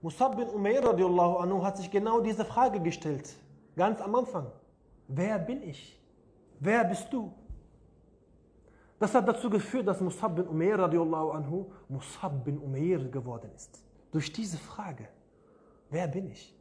[0.00, 3.34] Musab bin Umair radiallahu anhu hat sich genau diese Frage gestellt.
[3.76, 4.46] Ganz am Anfang.
[5.08, 6.00] Wer bin ich?
[6.60, 7.32] Wer bist du?
[8.98, 13.82] Das hat dazu geführt, dass Musab bin Umair radiallahu anhu Musab bin Umair geworden ist.
[14.12, 15.08] Durch diese Frage.
[15.90, 16.54] Wer bin ich?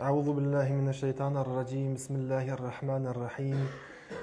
[0.00, 1.94] أعوذ بالله من الشيطان الرجيم.
[1.94, 3.58] بسم الله الرحمن الرحيم.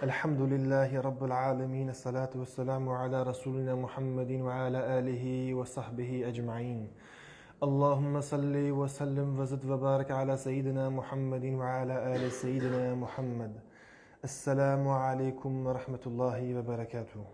[0.03, 1.89] الحمد لله رب العالمين.
[1.89, 6.87] الصلاة والسلام على رسولنا محمد وعلى آله وصحبه أجمعين.
[7.63, 13.51] اللهم صل وسلم وزد وبارك على سيدنا محمد وعلى آل سيدنا محمد.
[14.23, 17.25] السلام عليكم ورحمة الله وبركاته.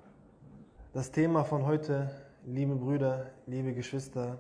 [0.94, 2.10] Das Thema von heute,
[2.48, 4.40] liebe Brüder, liebe Geschwister,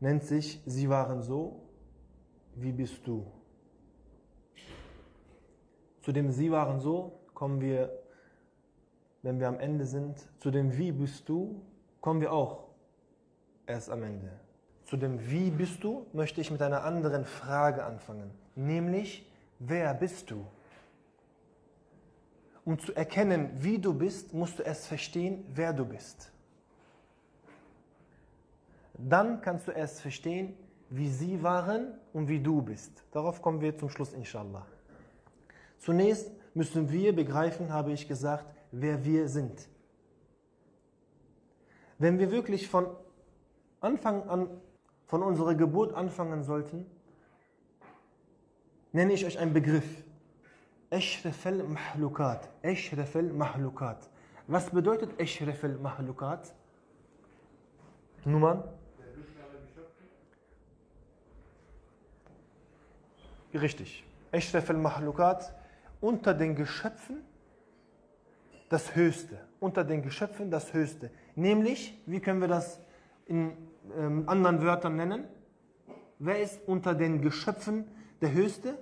[0.00, 1.61] nennt sich Sie waren so,
[2.56, 3.26] wie bist du?
[6.02, 7.90] Zu dem Sie waren so kommen wir,
[9.22, 10.28] wenn wir am Ende sind.
[10.38, 11.60] Zu dem Wie bist du
[12.00, 12.64] kommen wir auch
[13.66, 14.30] erst am Ende.
[14.84, 19.26] Zu dem Wie bist du möchte ich mit einer anderen Frage anfangen, nämlich
[19.58, 20.44] wer bist du?
[22.64, 26.30] Um zu erkennen, wie du bist, musst du erst verstehen, wer du bist.
[28.94, 30.54] Dann kannst du erst verstehen,
[30.94, 33.02] wie sie waren und wie du bist.
[33.12, 34.66] Darauf kommen wir zum Schluss, inshallah.
[35.78, 39.68] Zunächst müssen wir begreifen, habe ich gesagt, wer wir sind.
[41.98, 42.86] Wenn wir wirklich von
[43.80, 44.48] Anfang an,
[45.06, 46.84] von unserer Geburt anfangen sollten,
[48.92, 50.04] nenne ich euch einen Begriff.
[50.90, 52.50] Eshrafel Mahlukat.
[52.60, 54.10] Eshrafel Mahlukat.
[54.46, 56.52] Was bedeutet Eshrafel Mahlukat?
[58.24, 58.62] Nummern?
[63.54, 64.04] Richtig.
[64.32, 65.54] Ashraf al-Mahlukat,
[66.00, 67.18] unter den Geschöpfen
[68.68, 69.38] das Höchste.
[69.60, 71.10] Unter den Geschöpfen das Höchste.
[71.34, 72.80] Nämlich, wie können wir das
[73.26, 73.52] in
[73.96, 75.24] ähm, anderen Wörtern nennen?
[76.18, 77.84] Wer ist unter den Geschöpfen
[78.20, 78.78] der Höchste?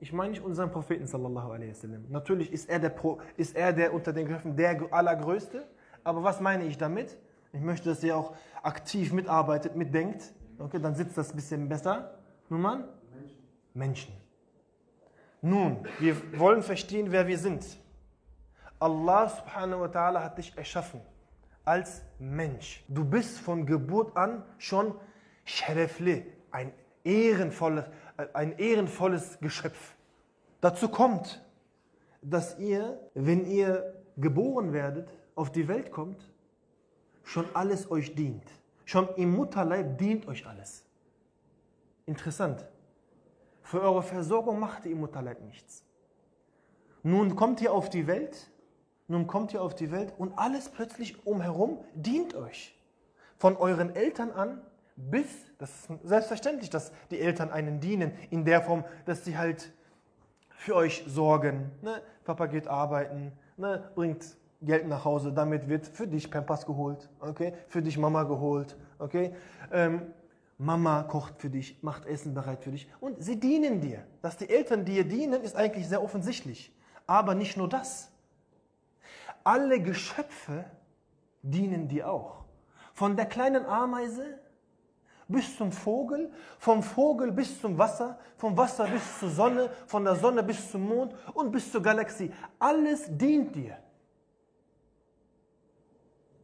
[0.00, 2.04] Ich meine nicht unseren Propheten sallallahu alaihi wasallam.
[2.10, 5.64] Natürlich ist er, der Pro, ist er der unter den Geschöpfen der Allergrößte.
[6.04, 7.16] Aber was meine ich damit?
[7.52, 10.32] Ich möchte, dass ihr auch aktiv mitarbeitet, mitdenkt.
[10.58, 12.18] Okay, dann sitzt das ein bisschen besser.
[12.48, 12.84] Nun Mann,
[13.74, 14.14] Menschen.
[15.40, 17.64] Nun, wir wollen verstehen, wer wir sind.
[18.78, 21.00] Allah subhanahu wa ta'ala hat dich erschaffen
[21.64, 22.84] als Mensch.
[22.88, 24.94] Du bist von Geburt an schon
[25.44, 26.72] Sharefli, ein
[27.04, 27.84] ehrenvolles,
[28.32, 29.94] ein ehrenvolles Geschöpf.
[30.60, 31.44] Dazu kommt,
[32.20, 36.30] dass ihr, wenn ihr geboren werdet, auf die Welt kommt,
[37.24, 38.44] schon alles euch dient.
[38.84, 40.84] Schon im Mutterleib dient euch alles.
[42.06, 42.66] Interessant.
[43.72, 45.82] Für eure Versorgung macht ihr Mutterleib nichts.
[47.02, 48.50] Nun kommt ihr auf die Welt,
[49.08, 52.78] nun kommt ihr auf die Welt und alles plötzlich umherum dient euch.
[53.38, 54.60] Von euren Eltern an
[54.94, 55.24] bis,
[55.56, 59.72] das ist selbstverständlich, dass die Eltern einen dienen, in der Form, dass sie halt
[60.50, 61.70] für euch sorgen.
[61.80, 62.02] Ne?
[62.24, 63.90] Papa geht arbeiten, ne?
[63.94, 67.54] bringt Geld nach Hause, damit wird für dich Pampers geholt, okay?
[67.68, 68.76] für dich Mama geholt.
[68.98, 69.34] Okay?
[69.72, 70.12] Ähm,
[70.62, 74.06] Mama kocht für dich, macht Essen bereit für dich und sie dienen dir.
[74.22, 76.72] Dass die Eltern dir dienen, ist eigentlich sehr offensichtlich.
[77.06, 78.12] Aber nicht nur das.
[79.42, 80.64] Alle Geschöpfe
[81.42, 82.44] dienen dir auch.
[82.94, 84.38] Von der kleinen Ameise
[85.26, 90.14] bis zum Vogel, vom Vogel bis zum Wasser, vom Wasser bis zur Sonne, von der
[90.14, 92.32] Sonne bis zum Mond und bis zur Galaxie.
[92.58, 93.78] Alles dient dir.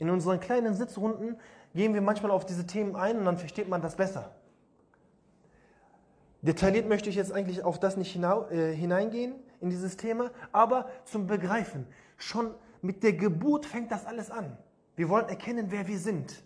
[0.00, 1.36] In unseren kleinen Sitzrunden
[1.78, 4.32] gehen wir manchmal auf diese Themen ein und dann versteht man das besser.
[6.42, 11.28] Detailliert möchte ich jetzt eigentlich auf das nicht äh, hineingehen, in dieses Thema, aber zum
[11.28, 11.86] Begreifen.
[12.16, 12.50] Schon
[12.82, 14.58] mit der Geburt fängt das alles an.
[14.96, 16.42] Wir wollen erkennen, wer wir sind.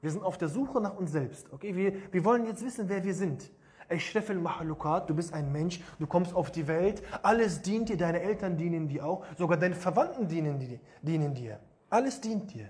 [0.00, 1.52] Wir sind auf der Suche nach uns selbst.
[1.52, 1.76] Okay?
[1.76, 3.52] Wir, wir wollen jetzt wissen, wer wir sind.
[3.88, 8.20] Ashraf al-Mahlukat, du bist ein Mensch, du kommst auf die Welt, alles dient dir, deine
[8.20, 10.80] Eltern dienen dir auch, sogar deine Verwandten dienen.
[11.02, 11.60] Dienen dir.
[11.88, 12.66] Alles dient dir.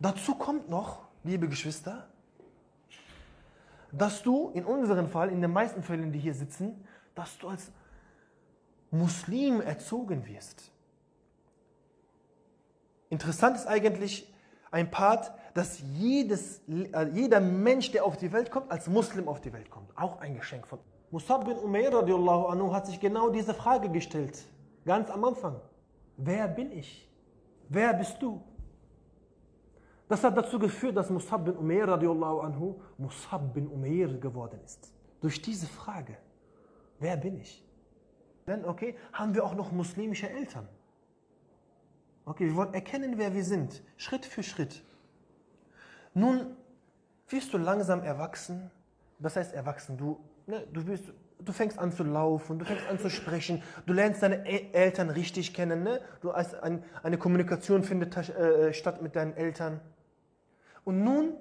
[0.00, 2.06] Dazu kommt noch, liebe Geschwister,
[3.92, 6.84] dass du in unserem Fall, in den meisten Fällen, die hier sitzen,
[7.14, 7.70] dass du als
[8.90, 10.70] Muslim erzogen wirst.
[13.10, 14.32] Interessant ist eigentlich
[14.70, 19.40] ein Part, dass jedes, äh, jeder Mensch, der auf die Welt kommt, als Muslim auf
[19.40, 19.96] die Welt kommt.
[19.96, 20.78] Auch ein Geschenk von
[21.10, 24.44] Musab bin Umair radiallahu anhu hat sich genau diese Frage gestellt,
[24.84, 25.60] ganz am Anfang.
[26.16, 27.08] Wer bin ich?
[27.68, 28.42] Wer bist du?
[30.08, 34.92] Das hat dazu geführt, dass Musab bin Umair radiallahu anhu Musab bin Umair geworden ist.
[35.20, 36.16] Durch diese Frage,
[37.00, 37.64] wer bin ich?
[38.46, 40.68] Dann, okay, haben wir auch noch muslimische Eltern.
[42.24, 44.84] Okay, wir wollen erkennen, wer wir sind, Schritt für Schritt.
[46.14, 46.56] Nun
[47.28, 48.70] wirst du langsam erwachsen.
[49.18, 49.96] Was heißt erwachsen?
[49.96, 51.04] Du, ne, du, wirst,
[51.40, 54.44] du fängst an zu laufen, du fängst an zu sprechen, du lernst deine
[54.74, 55.82] Eltern richtig kennen.
[55.82, 56.00] Ne?
[56.20, 59.80] Du ein, eine Kommunikation findet äh, statt mit deinen Eltern.
[60.86, 61.34] Und nun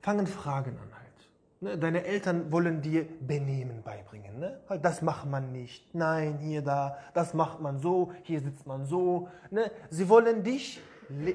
[0.00, 1.30] fangen Fragen an halt.
[1.60, 1.78] Ne?
[1.78, 4.38] Deine Eltern wollen dir Benehmen beibringen.
[4.38, 4.60] Ne?
[4.68, 5.94] Halt, das macht man nicht.
[5.94, 6.98] Nein, hier, da.
[7.14, 8.12] Das macht man so.
[8.22, 9.28] Hier sitzt man so.
[9.50, 9.70] Ne?
[9.88, 10.82] Sie wollen dich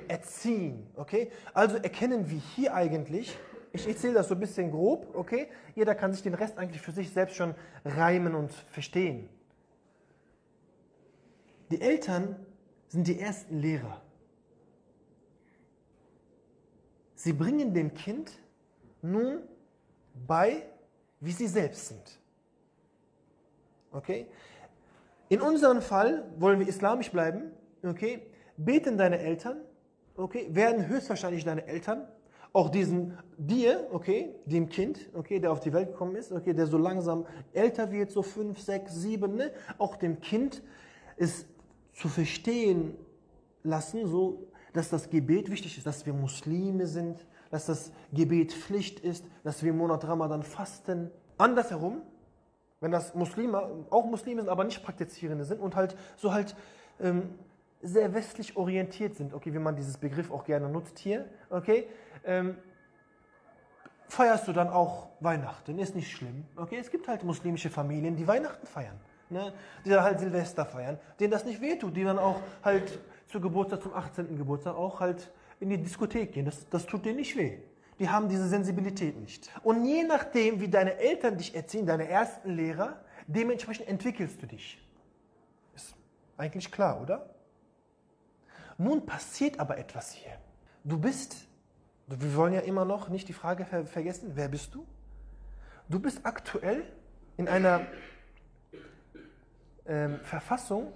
[0.08, 0.86] erziehen.
[0.96, 1.32] Okay?
[1.52, 3.36] Also erkennen wir hier eigentlich,
[3.74, 5.48] ich erzähle das so ein bisschen grob, okay?
[5.76, 9.30] Jeder kann sich den Rest eigentlich für sich selbst schon reimen und verstehen.
[11.72, 12.36] Die Eltern
[12.88, 14.02] sind die ersten Lehrer.
[17.28, 18.32] Sie bringen dem Kind
[19.02, 19.40] nun
[20.26, 20.64] bei,
[21.20, 22.20] wie sie selbst sind.
[23.92, 24.28] Okay?
[25.28, 27.52] In unserem Fall wollen wir islamisch bleiben.
[27.84, 28.22] Okay?
[28.56, 29.58] Beten deine Eltern.
[30.16, 30.48] Okay?
[30.52, 32.08] Werden höchstwahrscheinlich deine Eltern.
[32.54, 36.66] Auch diesen dir, okay, dem Kind, okay, der auf die Welt gekommen ist, okay, der
[36.66, 39.52] so langsam älter wird, so fünf, sechs, sieben, ne?
[39.80, 40.64] auch dem Kind
[41.18, 41.46] ist
[41.92, 42.96] zu verstehen
[43.64, 44.48] lassen, so,
[44.78, 49.64] dass das Gebet wichtig ist, dass wir Muslime sind, dass das Gebet Pflicht ist, dass
[49.64, 51.10] wir im Monat Ramadan fasten.
[51.40, 52.04] Andersherum,
[52.80, 56.56] wenn das Muslime, auch Muslime sind, aber nicht Praktizierende sind und halt so halt
[57.00, 57.34] ähm,
[57.82, 61.88] sehr westlich orientiert sind, okay, wie man dieses Begriff auch gerne nutzt hier, okay,
[62.24, 62.56] ähm,
[64.10, 68.28] feierst du dann auch Weihnachten, ist nicht schlimm, okay, es gibt halt muslimische Familien, die
[68.28, 69.00] Weihnachten feiern,
[69.30, 69.54] ne?
[69.86, 73.82] die dann halt Silvester feiern, denen das nicht wehtut, die dann auch halt zu Geburtstag,
[73.82, 74.38] zum 18.
[74.38, 76.46] Geburtstag auch halt in die Diskothek gehen.
[76.46, 77.58] Das, das tut dir nicht weh.
[78.00, 79.50] Die haben diese Sensibilität nicht.
[79.64, 84.80] Und je nachdem, wie deine Eltern dich erziehen, deine ersten Lehrer, dementsprechend entwickelst du dich.
[85.76, 85.96] Ist
[86.38, 87.30] eigentlich klar, oder?
[88.78, 90.38] Nun passiert aber etwas hier.
[90.84, 91.48] Du bist,
[92.06, 94.86] wir wollen ja immer noch nicht die Frage ver vergessen, wer bist du?
[95.90, 96.84] Du bist aktuell
[97.38, 97.88] in einer
[99.88, 100.94] ähm, Verfassung,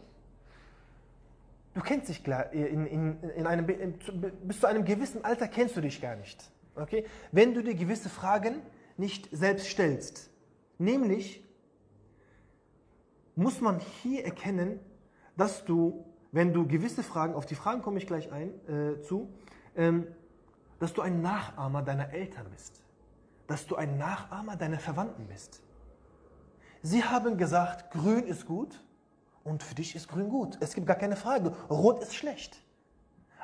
[1.74, 3.98] Du kennst dich klar, in, in, in einem, in,
[4.44, 6.52] bis zu einem gewissen Alter kennst du dich gar nicht.
[6.76, 7.06] Okay?
[7.32, 8.62] Wenn du dir gewisse Fragen
[8.98, 10.30] nicht selbst stellst.
[10.78, 11.44] Nämlich
[13.36, 14.80] muss man hier erkennen,
[15.38, 19.30] dass du, wenn du gewisse Fragen, auf die Fragen komme ich gleich ein, äh, zu,
[19.76, 20.08] ähm,
[20.80, 22.82] dass du ein Nachahmer deiner Eltern bist.
[23.48, 25.62] Dass du ein Nachahmer deiner Verwandten bist.
[26.82, 28.84] Sie haben gesagt, grün ist gut,
[29.44, 30.58] und für dich ist grün gut.
[30.60, 31.56] Es gibt gar keine Frage.
[31.70, 32.62] Rot ist schlecht.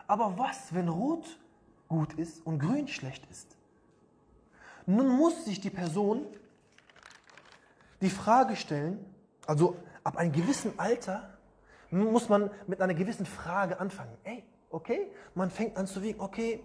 [0.08, 1.40] Aber was, wenn rot
[1.88, 3.58] gut ist und grün schlecht ist?
[4.86, 6.26] Nun muss sich die Person
[8.02, 9.04] die Frage stellen,
[9.46, 11.38] also ab einem gewissen Alter
[11.90, 14.16] muss man mit einer gewissen Frage anfangen.
[14.24, 16.64] Ey, okay, man fängt an zu wiegen, okay,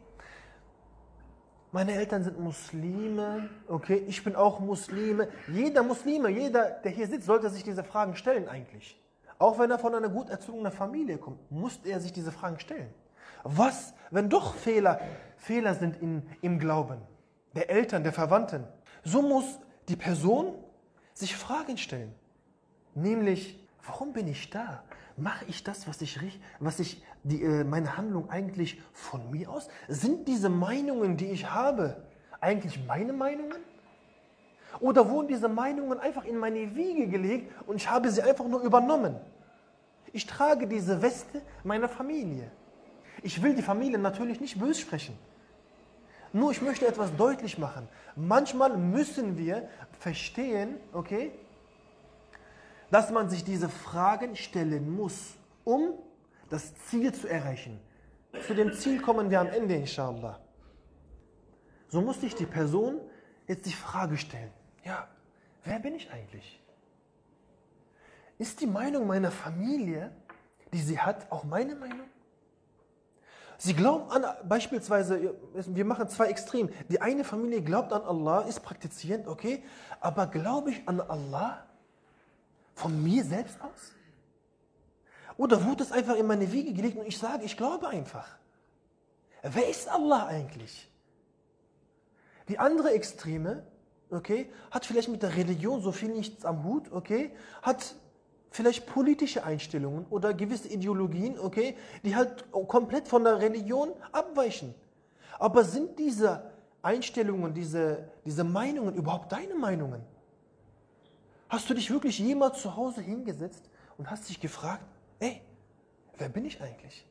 [1.73, 5.29] meine Eltern sind Muslime, okay, ich bin auch Muslime.
[5.49, 9.02] Jeder Muslime, jeder, der hier sitzt, sollte sich diese Fragen stellen eigentlich.
[9.43, 12.95] Auch wenn er von einer gut erzogenen Familie kommt, muss er sich diese Fragen stellen.
[13.43, 15.01] Was, wenn doch Fehler,
[15.37, 16.99] Fehler sind in, im Glauben
[17.53, 18.63] der Eltern, der Verwandten?
[19.03, 19.59] So muss
[19.89, 20.55] die Person
[21.13, 22.15] sich Fragen stellen.
[22.95, 24.85] Nämlich, warum bin ich da?
[25.17, 26.21] Mache ich das, was ich,
[26.61, 29.69] was ich die, äh, meine Handlung eigentlich von mir aus?
[29.89, 31.97] Sind diese Meinungen, die ich habe,
[32.41, 33.59] eigentlich meine Meinungen?
[34.79, 38.61] Oder wurden diese Meinungen einfach in meine Wiege gelegt und ich habe sie einfach nur
[38.61, 39.17] übernommen?
[40.13, 42.51] Ich trage diese Weste meiner Familie.
[43.23, 45.19] Ich will die Familie natürlich nicht böse sprechen.
[46.33, 47.89] Nur ich möchte etwas deutlich machen.
[48.17, 49.69] Manchmal müssen wir
[50.01, 51.33] verstehen, okay,
[52.91, 55.95] dass man sich diese Fragen stellen muss, um
[56.49, 57.81] das Ziel zu erreichen.
[58.47, 60.39] Zu dem Ziel kommen wir am Ende, inshallah.
[61.89, 63.01] So muss sich die Person
[63.47, 64.51] jetzt die Frage stellen,
[64.85, 65.09] ja,
[65.65, 66.62] wer bin ich eigentlich?
[68.43, 70.11] Ist die Meinung meiner Familie,
[70.73, 72.09] die sie hat, auch meine Meinung?
[73.57, 76.69] Sie glauben an, beispielsweise, wir machen zwei Extrem.
[76.89, 79.63] Die eine Familie glaubt an Allah, ist praktizierend, okay,
[80.01, 81.65] aber glaube ich an Allah
[82.75, 83.93] von mir selbst aus?
[85.37, 88.27] Oder wurde es einfach in meine Wiege gelegt und ich sage, ich glaube einfach?
[89.43, 90.91] Wer ist Allah eigentlich?
[92.49, 93.65] Die andere Extreme,
[94.11, 97.95] okay, hat vielleicht mit der Religion so viel nichts am Hut, okay, hat
[98.53, 104.75] vielleicht politische Einstellungen oder gewisse Ideologien, okay, die halt komplett von der Religion abweichen.
[105.39, 110.03] Aber sind diese Einstellungen, diese, diese Meinungen überhaupt deine Meinungen?
[111.49, 113.69] Hast du dich wirklich jemals zu Hause hingesetzt
[113.99, 114.85] und hast dich gefragt,
[115.19, 115.43] ey,
[116.19, 117.07] wer bin ich eigentlich?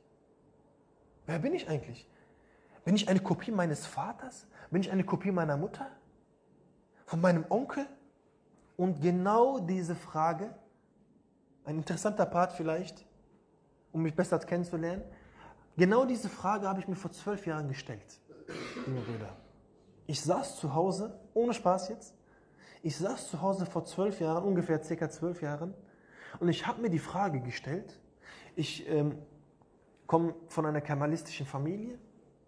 [1.25, 2.07] Wer bin ich eigentlich?
[2.85, 4.47] Bin ich eine Kopie meines Vaters?
[4.69, 5.87] Bin ich eine Kopie meiner Mutter?
[7.05, 7.85] Von meinem Onkel?
[8.77, 10.55] Und genau diese Frage,
[11.65, 13.05] ein interessanter Part vielleicht,
[13.91, 15.03] um mich besser kennenzulernen,
[15.77, 18.19] genau diese Frage habe ich mir vor zwölf Jahren gestellt,
[18.87, 19.35] liebe Brüder.
[20.07, 22.15] Ich saß zu Hause, ohne Spaß jetzt,
[22.83, 25.73] ich saß zu Hause vor zwölf Jahren, ungefähr circa zwölf Jahren,
[26.39, 27.99] und ich habe mir die Frage gestellt,
[28.55, 29.17] ich ähm,
[30.07, 31.97] komme von einer kamalistischen Familie,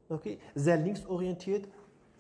[0.10, 1.68] okay, sehr linksorientiert.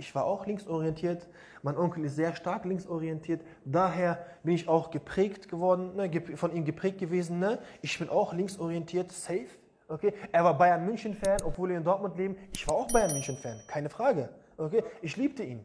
[0.03, 1.29] Ich war auch linksorientiert.
[1.61, 3.41] Mein Onkel ist sehr stark linksorientiert.
[3.63, 7.39] Daher bin ich auch geprägt geworden, ne, von ihm geprägt gewesen.
[7.39, 7.57] Ne?
[7.81, 9.47] Ich bin auch linksorientiert, safe.
[9.87, 10.13] Okay?
[10.33, 12.35] Er war Bayern München-Fan, obwohl wir in Dortmund leben.
[12.53, 14.27] Ich war auch Bayern München-Fan, keine Frage.
[14.57, 14.83] Okay?
[15.01, 15.63] Ich liebte ihn.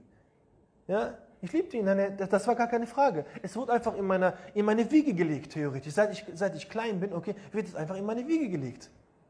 [0.86, 1.14] Ja?
[1.42, 3.24] Ich liebte ihn, das war gar keine Frage.
[3.42, 5.94] Es wurde einfach in, meiner, in meine Wiege gelegt, theoretisch.
[5.94, 8.88] Seit ich, seit ich klein bin, okay, wird es einfach in meine Wiege gelegt.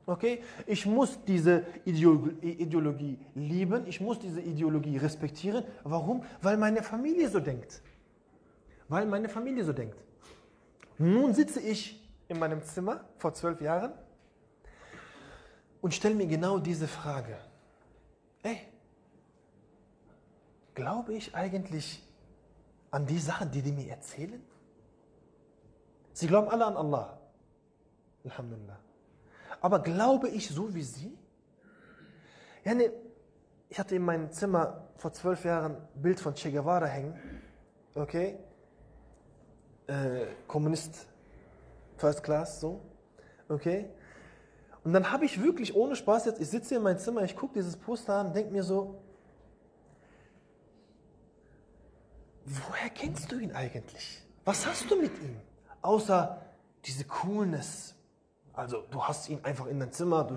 [0.08, 0.42] Okay?
[0.66, 5.64] Ich muss diese Ideologie lieben, ich muss diese Ideologie respektieren.
[5.84, 6.24] Warum?
[6.40, 7.82] Weil meine Familie so denkt.
[8.88, 9.98] Weil meine Familie so denkt.
[10.96, 13.92] Nun sitze ich in meinem Zimmer vor zwölf Jahren
[15.82, 17.36] und stelle mir genau diese Frage.
[18.42, 18.60] Ey,
[20.74, 22.02] glaube ich eigentlich
[22.90, 24.42] an die Sachen, die die mir erzählen?
[26.14, 27.18] Sie glauben alle an Allah.
[28.24, 28.87] Alhamdulillah.
[29.60, 31.16] Aber glaube ich so wie sie?
[32.64, 32.92] Ja, ne,
[33.68, 37.18] ich hatte in meinem Zimmer vor zwölf Jahren ein Bild von Che Guevara hängen.
[37.94, 38.38] Okay?
[39.86, 41.06] Äh, Kommunist,
[41.96, 42.80] First Class, so.
[43.48, 43.88] Okay?
[44.84, 47.54] Und dann habe ich wirklich ohne Spaß jetzt, ich sitze in meinem Zimmer, ich gucke
[47.54, 49.02] dieses Poster an denke mir so,
[52.44, 54.22] woher kennst du ihn eigentlich?
[54.44, 55.36] Was hast du mit ihm?
[55.82, 56.40] Außer
[56.84, 57.94] diese Coolness,
[58.58, 60.36] also du hast ihn einfach in dein Zimmer, du,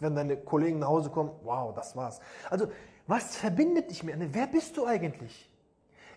[0.00, 2.20] wenn deine Kollegen nach Hause kommen, wow, das war's.
[2.50, 2.66] Also
[3.06, 5.48] was verbindet dich mit Wer bist du eigentlich?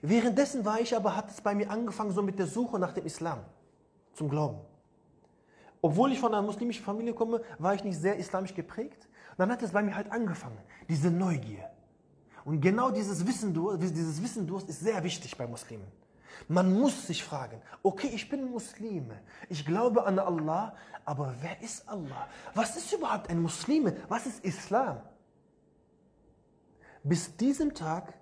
[0.01, 3.05] Währenddessen war ich aber, hat es bei mir angefangen so mit der Suche nach dem
[3.05, 3.39] Islam,
[4.13, 4.57] zum Glauben.
[5.81, 9.07] Obwohl ich von einer muslimischen Familie komme, war ich nicht sehr islamisch geprägt.
[9.37, 10.57] dann hat es bei mir halt angefangen,
[10.89, 11.69] diese Neugier.
[12.43, 15.85] Und genau dieses Wissen, dieses Wissendurst ist sehr wichtig bei Muslimen.
[16.47, 20.75] Man muss sich fragen, okay, ich bin Muslime, ich glaube an Allah,
[21.05, 22.27] aber wer ist Allah?
[22.53, 23.95] Was ist überhaupt ein Muslime?
[24.09, 25.01] Was ist Islam?
[27.03, 28.13] Bis diesem Tag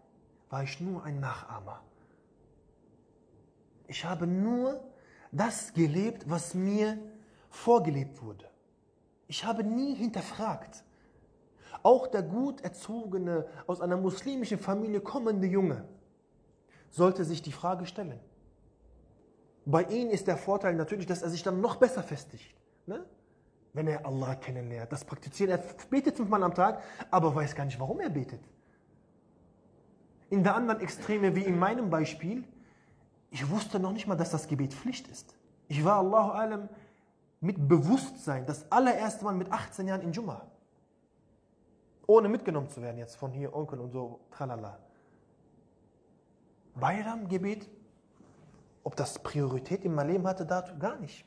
[0.50, 1.82] war ich nur ein Nachahmer.
[3.88, 4.84] Ich habe nur
[5.32, 6.98] das gelebt, was mir
[7.50, 8.50] vorgelebt wurde.
[9.28, 10.84] Ich habe nie hinterfragt.
[11.82, 15.88] Auch der gut erzogene, aus einer muslimischen Familie kommende Junge,
[16.94, 18.20] sollte sich die Frage stellen.
[19.66, 22.56] Bei ihm ist der Vorteil natürlich, dass er sich dann noch besser festigt.
[22.86, 23.04] Ne?
[23.74, 25.50] Wenn er Allah kennenlernt, das praktiziert.
[25.50, 25.58] Er
[25.90, 28.42] betet fünfmal am Tag, aber weiß gar nicht, warum er betet.
[30.30, 32.44] In der anderen Extreme, wie in meinem Beispiel,
[33.32, 35.36] ich wusste noch nicht mal, dass das Gebet Pflicht ist.
[35.68, 36.70] Ich war Allahu Alam
[37.42, 40.46] mit Bewusstsein das allererste Mal mit 18 Jahren in Jumma.
[42.06, 44.78] Ohne mitgenommen zu werden jetzt von hier Onkel und so, tralala.
[46.76, 47.70] Bayram-Gebet,
[48.84, 51.26] ob das Priorität in meinem Leben hatte, dazu gar nicht.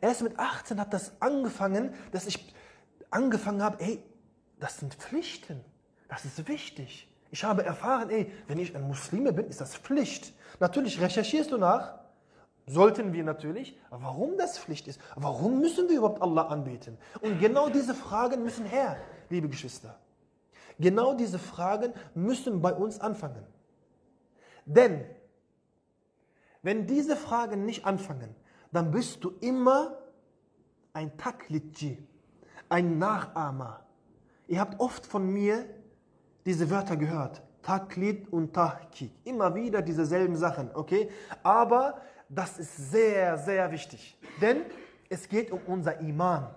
[0.00, 2.54] Erst mit 18 hat das angefangen, dass ich
[3.10, 4.02] angefangen habe, ey,
[4.60, 5.64] das sind Pflichten,
[6.08, 7.08] das ist wichtig.
[7.30, 10.34] Ich habe erfahren, ey, wenn ich ein Muslime bin, ist das Pflicht.
[10.60, 11.94] Natürlich recherchierst du nach,
[12.66, 15.00] sollten wir natürlich, warum das Pflicht ist.
[15.16, 16.96] Warum müssen wir überhaupt Allah anbeten?
[17.20, 18.96] Und genau diese Fragen müssen her,
[19.30, 19.98] liebe Geschwister.
[20.78, 23.44] Genau diese Fragen müssen bei uns anfangen.
[24.64, 25.04] Denn
[26.62, 28.34] wenn diese Fragen nicht anfangen,
[28.72, 29.98] dann bist du immer
[30.92, 32.06] ein Taklidji,
[32.68, 33.84] ein Nachahmer.
[34.48, 35.66] Ihr habt oft von mir
[36.44, 37.42] diese Wörter gehört.
[37.62, 39.12] Taklid und Tahkik.
[39.24, 41.10] Immer wieder dieselben Sachen, okay?
[41.42, 44.18] Aber das ist sehr, sehr wichtig.
[44.40, 44.62] Denn
[45.08, 46.54] es geht um unser Iman.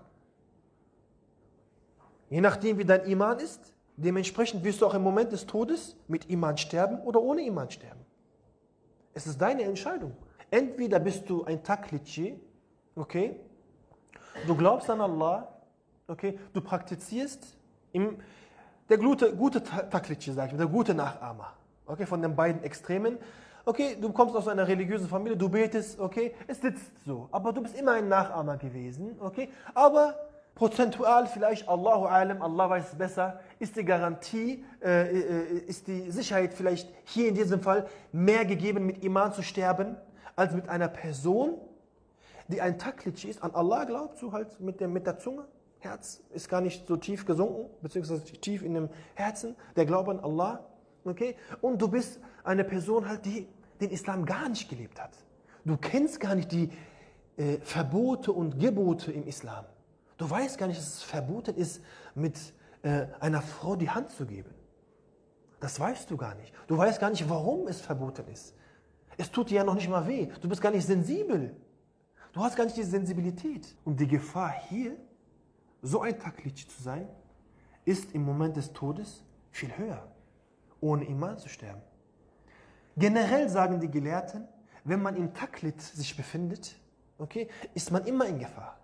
[2.30, 6.30] Je nachdem, wie dein Iman ist, Dementsprechend wirst du auch im Moment des Todes mit
[6.30, 8.06] Iman sterben oder ohne Iman sterben.
[9.16, 10.16] Es ist deine Entscheidung.
[10.51, 12.39] Entweder bist du ein Taklitschi,
[12.96, 13.39] okay,
[14.46, 15.48] du glaubst an Allah,
[16.08, 17.58] okay, du praktizierst
[17.92, 18.18] im,
[18.88, 21.54] der gute, gute Taklitschi, sag ich, der gute Nachahmer,
[21.88, 23.18] okay, von den beiden Extremen.
[23.66, 27.62] Okay, du kommst aus einer religiösen Familie, du betest, okay, es sitzt so, aber du
[27.62, 30.27] bist immer ein Nachahmer gewesen, okay, aber
[30.58, 36.10] prozentual vielleicht, Allahu alam, Allah weiß es besser, ist die Garantie, äh, äh, ist die
[36.10, 39.98] Sicherheit vielleicht hier in diesem Fall mehr gegeben, mit Iman zu sterben,
[40.36, 41.60] als mit einer Person,
[42.48, 45.46] die ein Taklitsch ist, an Allah glaubt, so halt mit der, mit der Zunge.
[45.78, 50.20] Herz ist gar nicht so tief gesunken, beziehungsweise tief in dem Herzen, der Glaube an
[50.22, 50.66] Allah.
[51.06, 51.36] Okay?
[51.62, 53.48] Und du bist eine Person halt, die
[53.80, 55.12] den Islam gar nicht gelebt hat.
[55.66, 56.72] Du kennst gar nicht die
[57.38, 59.66] äh, Verbote und Gebote im Islam.
[60.18, 61.82] Du weißt gar nicht, dass es verboten ist,
[62.16, 62.38] mit
[62.82, 64.54] äh, einer Frau die Hand zu geben.
[65.60, 66.54] Das weißt du gar nicht.
[66.68, 68.56] Du weißt gar nicht, warum es verboten ist.
[69.18, 70.28] Es tut dir ja noch nicht mal weh.
[70.42, 71.56] Du bist gar nicht sensibel.
[72.34, 73.76] Du hast gar nicht diese Sensibilität.
[73.84, 74.96] Und die Gefahr hier,
[75.82, 77.08] so ein Taklitsch zu sein,
[77.86, 80.12] ist im Moment des Todes viel höher,
[80.82, 81.82] ohne Iman zu sterben.
[82.96, 84.48] Generell sagen die Gelehrten,
[84.84, 86.76] wenn man im Taklit sich befindet,
[87.18, 88.80] okay, ist man immer in Gefahr.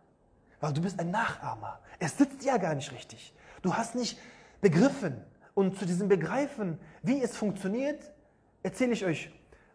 [0.63, 1.81] Weil du bist ein Nachahmer.
[1.99, 3.35] Es sitzt ja gar nicht richtig.
[3.63, 4.17] Du hast nicht
[4.61, 5.21] begriffen.
[5.55, 8.13] Und zu diesem Begreifen, wie es funktioniert,
[8.61, 9.29] erzähle ich euch.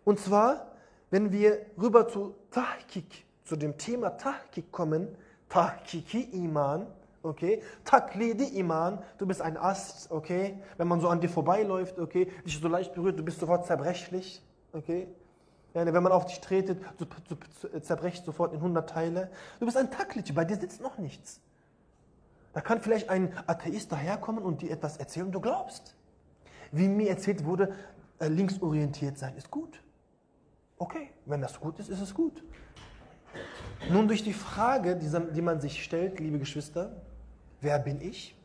[0.04, 0.72] Und zwar,
[1.10, 5.14] wenn wir rüber zu Tahkik, zu dem Thema Tahkik kommen,
[5.50, 6.86] Tahkiki Iman,
[7.22, 12.32] okay, Taklidi Iman, du bist ein Ast, okay, wenn man so an dir vorbeiläuft, okay,
[12.46, 14.42] dich so leicht berührt, du bist sofort zerbrechlich,
[14.72, 15.06] okay,
[15.74, 19.30] wenn man auf dich tretet, du, zerbrechst sofort in 100 Teile.
[19.60, 21.40] Du bist ein Taklitsch, bei dir sitzt noch nichts.
[22.52, 25.94] Da kann vielleicht ein Atheist daherkommen und dir etwas erzählen und du glaubst.
[26.72, 27.74] Wie mir erzählt wurde,
[28.18, 29.82] äh, linksorientiert sein ist gut.
[30.78, 32.42] Okay, wenn das gut ist, ist es gut.
[33.90, 37.02] Nun durch die Frage, die man sich stellt, liebe Geschwister,
[37.60, 38.36] wer bin ich?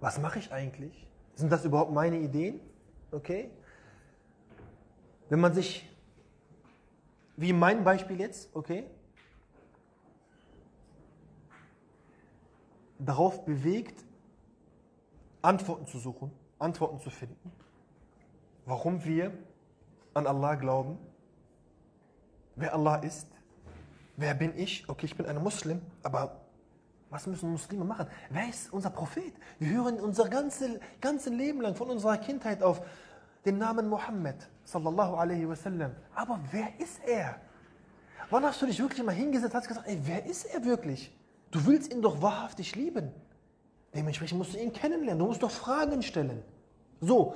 [0.00, 1.06] Was mache ich eigentlich?
[1.34, 2.60] Sind das überhaupt meine Ideen?
[3.12, 3.50] Okay?
[5.30, 5.88] Wenn man sich,
[7.36, 8.84] wie mein Beispiel jetzt, okay,
[12.98, 14.04] darauf bewegt,
[15.40, 17.52] Antworten zu suchen, Antworten zu finden,
[18.66, 19.32] warum wir
[20.14, 20.98] an Allah glauben,
[22.56, 23.28] wer Allah ist,
[24.16, 24.88] wer bin ich?
[24.88, 26.40] Okay, ich bin ein Muslim, aber
[27.08, 28.08] was müssen Muslime machen?
[28.30, 29.32] Wer ist unser Prophet?
[29.60, 32.82] Wir hören unser ganzes ganze Leben lang von unserer Kindheit auf
[33.44, 35.94] den Namen Mohammed, sallallahu alaihi wasallam.
[36.14, 37.40] Aber wer ist er?
[38.30, 41.16] Wann hast du dich wirklich mal hingesetzt und hast gesagt, ey, wer ist er wirklich?
[41.50, 43.12] Du willst ihn doch wahrhaftig lieben.
[43.94, 45.18] Dementsprechend musst du ihn kennenlernen.
[45.18, 46.42] Du musst doch Fragen stellen.
[47.00, 47.34] So,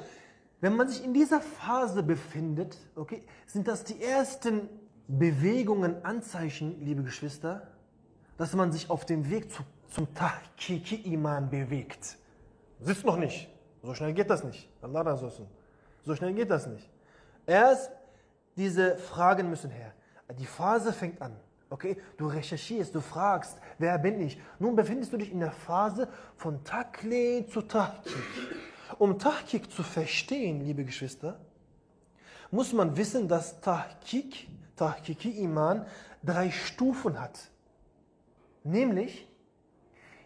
[0.61, 4.69] wenn man sich in dieser Phase befindet, okay, sind das die ersten
[5.09, 7.67] Bewegungen, Anzeichen, liebe Geschwister,
[8.37, 12.17] dass man sich auf dem Weg zu, zum Tahkiki-Iman bewegt.
[12.81, 13.49] Sitzt noch nicht.
[13.83, 14.69] So schnell geht das nicht.
[14.81, 15.17] Allah
[16.05, 16.89] So schnell geht das nicht.
[17.47, 17.91] Erst
[18.57, 19.93] diese Fragen müssen her.
[20.39, 21.37] Die Phase fängt an.
[21.71, 24.39] Okay, du recherchierst, du fragst, wer bin ich?
[24.59, 28.13] Nun befindest du dich in der Phase von Takle zu Tahkik.
[28.99, 31.41] Um Tahkik zu verstehen, liebe Geschwister,
[32.51, 35.85] muss man wissen, dass Tahkik, Tahkiki Iman,
[36.23, 37.51] drei Stufen hat.
[38.63, 39.27] Nämlich,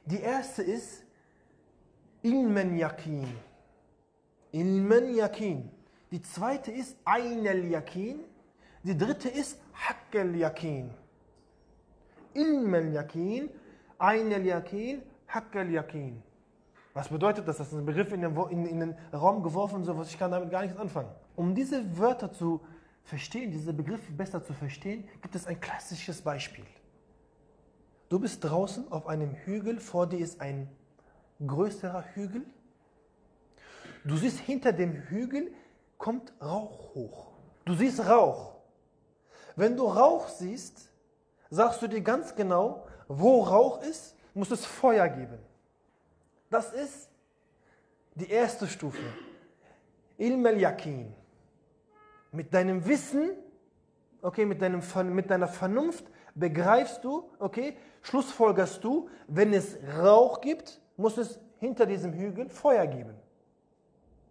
[0.05, 1.03] die erste ist
[2.23, 3.27] Ilmen Yakin.
[4.53, 5.71] Ilmen Yakin.
[6.11, 8.21] Die zweite ist Ainel Yakin.
[8.83, 10.91] Die dritte ist Hakkel Yakin.
[12.35, 13.51] Ilmen Yakin,
[13.99, 16.23] Ainel Yakin, Hakkel Yakin.
[16.95, 17.59] Was bedeutet das?
[17.59, 20.31] Das ist ein Begriff in den, in, in den Raum geworfen, so was ich kann
[20.31, 21.11] damit gar nichts anfangen.
[21.37, 22.61] Um diese Wörter zu
[23.05, 26.65] verstehen, diese Begriffe besser zu verstehen, gibt es ein klassisches Beispiel.
[28.09, 30.69] Du bist draußen auf einem Hügel, vor dir ist ein
[31.47, 32.43] größerer Hügel.
[34.05, 35.53] Du siehst hinter dem Hügel
[35.99, 37.27] kommt Rauch hoch.
[37.65, 38.55] Du siehst Rauch.
[39.57, 40.91] Wenn du Rauch siehst,
[41.51, 45.39] sagst du dir ganz genau, wo Rauch ist, muss es Feuer geben.
[46.49, 47.11] Das ist
[48.15, 49.03] die erste Stufe.
[50.17, 51.13] Ilmel Yakin.
[52.33, 53.31] Mit deinem Wissen,
[54.23, 54.83] okay, mit, deinem,
[55.15, 61.87] mit deiner Vernunft begreifst du, okay, schlussfolgerst du, wenn es Rauch gibt, muss es hinter
[61.87, 63.15] diesem Hügel Feuer geben.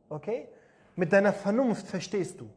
[0.09, 0.47] Okay?
[0.97, 2.49] Mit deiner Vernunft verstehst du.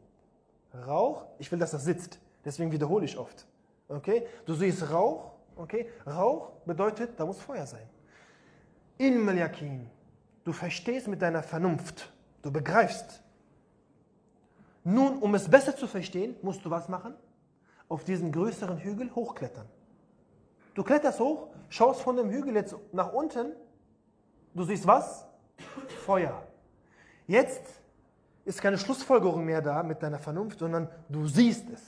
[0.87, 3.45] Rauch, ich will, dass das sitzt, deswegen wiederhole ich oft.
[3.87, 4.25] Okay?
[4.45, 5.87] Du siehst Rauch, okay?
[6.07, 7.87] Rauch bedeutet, da muss Feuer sein.
[8.97, 9.87] Ilm yakin
[10.43, 12.11] Du verstehst mit deiner Vernunft.
[12.41, 13.21] Du begreifst.
[14.83, 17.13] Nun, um es besser zu verstehen, musst du was machen?
[17.89, 19.67] Auf diesen größeren Hügel hochklettern.
[20.73, 23.51] Du kletterst hoch, schaust von dem Hügel jetzt nach unten.
[24.55, 25.27] Du siehst was?
[26.05, 26.41] Feuer.
[27.27, 27.80] Jetzt
[28.45, 31.81] ist keine Schlussfolgerung mehr da mit deiner Vernunft, sondern du siehst es.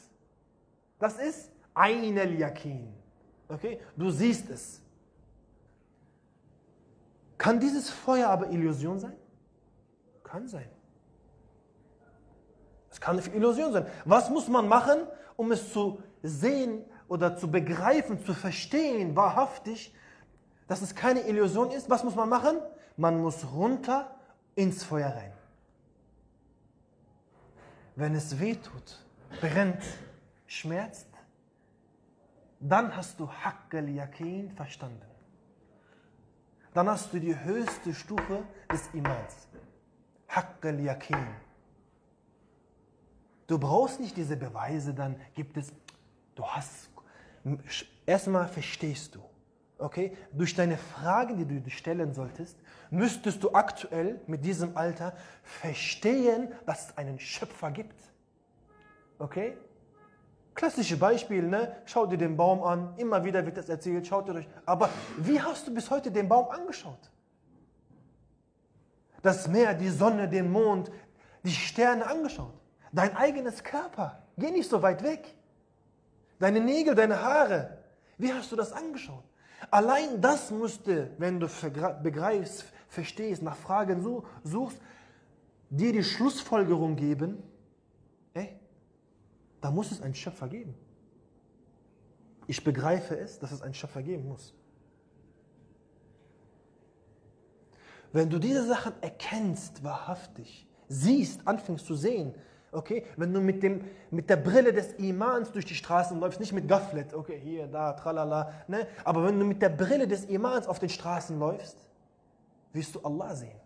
[1.00, 2.94] Das ist Einel Yakin.
[3.50, 3.80] Okay?
[3.96, 4.82] Du siehst es.
[7.38, 9.16] Kann dieses Feuer aber Illusion sein?
[10.24, 10.70] Kann sein.
[12.90, 13.86] Es kann eine Illusion sein.
[14.06, 19.94] Was muss man machen, um es zu sehen oder zu begreifen, zu verstehen, wahrhaftig,
[20.68, 21.90] dass es keine Illusion ist?
[21.90, 22.58] Was muss man machen?
[22.96, 24.16] Man muss runter
[24.56, 25.34] ins Feuer rein.
[27.96, 29.06] Wenn es weh tut,
[29.40, 29.84] brennt,
[30.48, 31.08] schmerzt,
[32.60, 35.02] dann hast du Haqqal Yakin verstanden.
[36.74, 39.48] Dann hast du die höchste Stufe des Imans.
[40.28, 41.28] Haqqal Yakin.
[43.46, 45.72] Du brauchst nicht diese Beweise, dann gibt es,
[46.34, 46.90] du hast,
[48.06, 49.24] erstmal verstehst du,
[49.84, 50.16] okay?
[50.32, 52.58] Durch deine Fragen, die du dir stellen solltest,
[52.90, 58.02] müsstest du aktuell mit diesem Alter verstehen, dass es einen Schöpfer gibt.
[59.20, 59.58] Okay?
[60.56, 61.76] Klassische Beispiel, ne?
[61.86, 64.48] Schau dir den Baum an, immer wieder wird das erzählt, schaut ihr euch.
[64.66, 67.12] Aber wie hast du bis heute den Baum angeschaut?
[69.22, 70.92] Das Meer, die Sonne, den Mond,
[71.44, 72.54] die Sterne angeschaut.
[72.92, 75.36] Dein eigenes Körper, geh nicht so weit weg.
[76.40, 77.80] Deine Nägel, deine Haare,
[78.18, 79.24] wie hast du das angeschaut?
[79.72, 81.48] Allein das musste, wenn du
[82.02, 84.02] begreifst, verstehst, nach Fragen
[84.44, 84.80] suchst,
[85.70, 87.42] dir die Schlussfolgerung geben,
[88.34, 88.60] ey,
[89.62, 90.76] da muss es einen Schöpfer geben.
[92.48, 94.54] Ich begreife es, dass es einen Schöpfer geben muss.
[98.12, 102.36] Wenn du diese Sachen erkennst, wahrhaftig, siehst, anfängst zu sehen,
[102.74, 103.06] Okay?
[103.18, 103.82] Wenn du mit, dem,
[104.12, 107.94] mit der Brille des Imans durch die Straßen läufst, nicht mit Gaflet, okay, hier, da,
[107.94, 108.88] tralala, ne?
[109.04, 111.78] aber wenn du mit der Brille des Imans auf den Straßen läufst,
[112.74, 113.60] wirst du Allah sehen.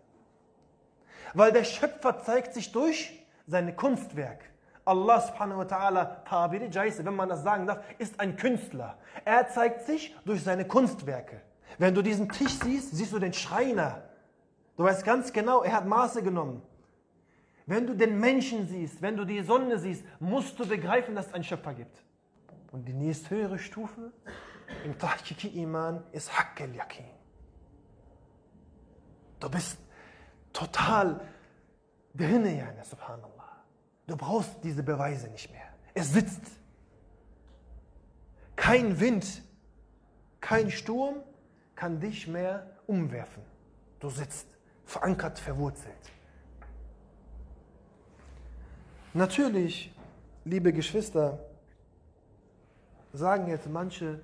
[1.34, 4.40] Weil der Schöpfer zeigt sich durch seine Kunstwerk.
[4.84, 8.96] Allah subhanahu wa ta'ala, Tabiri wenn man das sagen darf, ist ein Künstler.
[9.24, 11.42] Er zeigt sich durch seine Kunstwerke.
[11.76, 14.02] Wenn du diesen Tisch siehst, siehst du den Schreiner.
[14.76, 16.62] Du weißt ganz genau, er hat Maße genommen.
[17.68, 21.34] Wenn du den Menschen siehst, wenn du die Sonne siehst, musst du begreifen, dass es
[21.34, 22.02] einen Schöpfer gibt.
[22.72, 24.10] Und die nächsthöhere Stufe
[24.86, 27.04] im Tahkiki Iman ist Hakkel Yakin.
[29.38, 29.76] Du bist
[30.54, 31.20] total
[32.14, 33.62] drinne, ja, subhanallah.
[34.06, 35.68] Du brauchst diese Beweise nicht mehr.
[35.92, 36.40] Es sitzt.
[38.56, 39.42] Kein Wind,
[40.40, 41.16] kein Sturm
[41.74, 43.42] kann dich mehr umwerfen.
[44.00, 44.46] Du sitzt,
[44.86, 46.17] verankert, verwurzelt.
[49.18, 49.92] Natürlich,
[50.44, 51.40] liebe Geschwister,
[53.12, 54.20] sagen jetzt manche,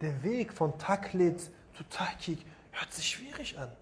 [0.00, 2.38] der Weg von Taklit zu Takik
[2.70, 3.72] hört sich schwierig an.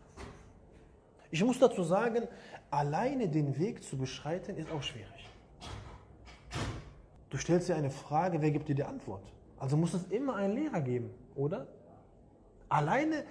[1.30, 2.26] Ich muss dazu sagen,
[2.70, 5.28] alleine den Weg zu beschreiten ist auch schwierig.
[7.28, 9.30] Du stellst dir eine Frage, wer gibt dir die Antwort?
[9.58, 11.66] Also muss es immer einen Lehrer geben, oder?
[12.70, 13.26] Alleine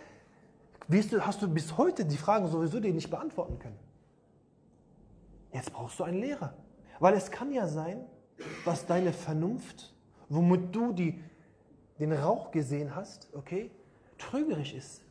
[1.20, 3.80] hast du bis heute die Fragen sowieso dir nicht beantworten können.
[5.52, 6.54] Jetzt brauchst du einen Lehrer.
[7.00, 8.06] Weil es kann ja sein,
[8.64, 9.94] dass deine Vernunft,
[10.30, 11.22] womit du die,
[12.00, 13.72] den Rauch gesehen hast, okay,
[14.18, 15.02] trügerisch ist.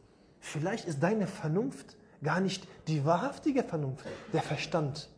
[0.40, 5.10] Vielleicht ist deine Vernunft gar nicht die wahrhaftige Vernunft, der Verstand.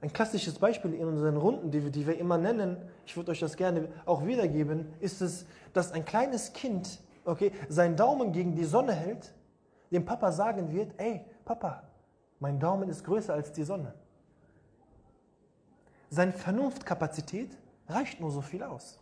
[0.00, 3.40] Ein klassisches Beispiel in unseren Runden, die wir, die wir immer nennen, ich würde euch
[3.40, 8.64] das gerne auch wiedergeben, ist es, dass ein kleines Kind okay, seinen Daumen gegen die
[8.64, 9.32] Sonne hält,
[9.90, 11.84] dem Papa sagen wird, ey, Papa,
[12.40, 13.94] mein Daumen ist größer als die Sonne.
[16.12, 17.56] Seine Vernunftkapazität
[17.88, 19.00] reicht nur so viel aus.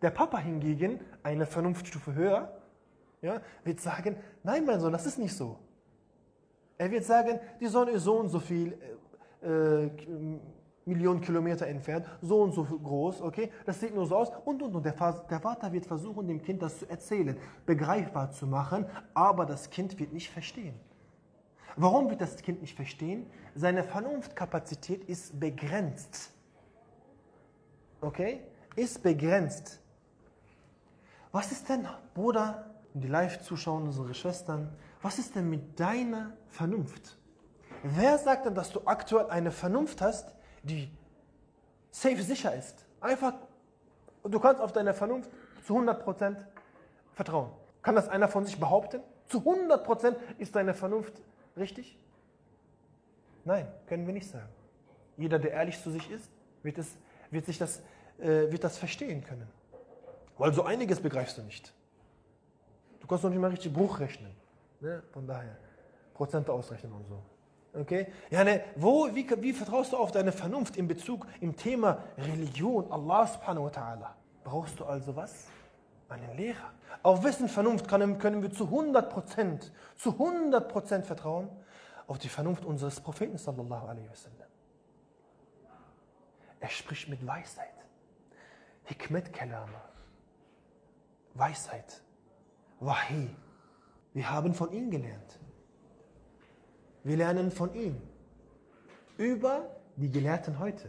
[0.00, 2.58] Der Papa hingegen, eine Vernunftstufe höher,
[3.20, 5.58] ja, wird sagen, nein mein Sohn, das ist nicht so.
[6.78, 8.78] Er wird sagen, die Sonne ist so und so viel
[9.42, 9.90] äh, äh,
[10.86, 14.74] Millionen Kilometer entfernt, so und so groß, okay, das sieht nur so aus und und
[14.74, 14.86] und.
[14.86, 19.68] Der, der Vater wird versuchen, dem Kind das zu erzählen, begreifbar zu machen, aber das
[19.68, 20.80] Kind wird nicht verstehen.
[21.76, 23.30] Warum wird das Kind nicht verstehen?
[23.54, 26.30] Seine Vernunftkapazität ist begrenzt.
[28.00, 28.42] Okay?
[28.76, 29.80] Ist begrenzt.
[31.32, 37.16] Was ist denn, Bruder, die Live-Zuschauer, unsere Schwestern, was ist denn mit deiner Vernunft?
[37.82, 40.90] Wer sagt denn, dass du aktuell eine Vernunft hast, die
[41.90, 42.84] safe sicher ist?
[43.00, 43.34] Einfach,
[44.24, 45.30] du kannst auf deine Vernunft
[45.64, 46.36] zu 100%
[47.14, 47.50] vertrauen.
[47.82, 49.00] Kann das einer von sich behaupten?
[49.28, 51.14] Zu 100% ist deine Vernunft
[51.56, 51.98] Richtig?
[53.44, 54.48] Nein, können wir nicht sagen.
[55.16, 56.30] Jeder, der ehrlich zu sich ist,
[56.62, 56.96] wird, es,
[57.30, 57.80] wird, sich das,
[58.18, 59.48] äh, wird das verstehen können.
[60.38, 61.72] Weil so einiges begreifst du nicht.
[63.00, 64.32] Du kannst noch nicht mal richtig Bruch rechnen.
[64.80, 65.02] Ne?
[65.12, 65.56] Von daher,
[66.14, 67.22] Prozente ausrechnen und so.
[67.72, 68.06] Okay?
[68.30, 72.90] Ja, ne, wo, wie, wie vertraust du auf deine Vernunft in Bezug im Thema Religion,
[72.90, 74.08] Allah subhanahu wa ta'ala?
[74.42, 75.46] Brauchst du also was?
[76.10, 76.72] Einen Lehrer.
[77.02, 81.48] Auf wessen Vernunft können, können wir zu 100%, zu 100% vertrauen?
[82.06, 84.48] Auf die Vernunft unseres Propheten sallallahu alaihi wasallam.
[86.60, 87.68] Er spricht mit Weisheit.
[88.84, 89.82] Hikmet Kalama.
[91.34, 92.02] Weisheit.
[92.80, 93.34] Wahi.
[94.12, 95.38] Wir haben von ihm gelernt.
[97.04, 98.00] Wir lernen von ihm.
[99.16, 100.88] Über die Gelehrten heute,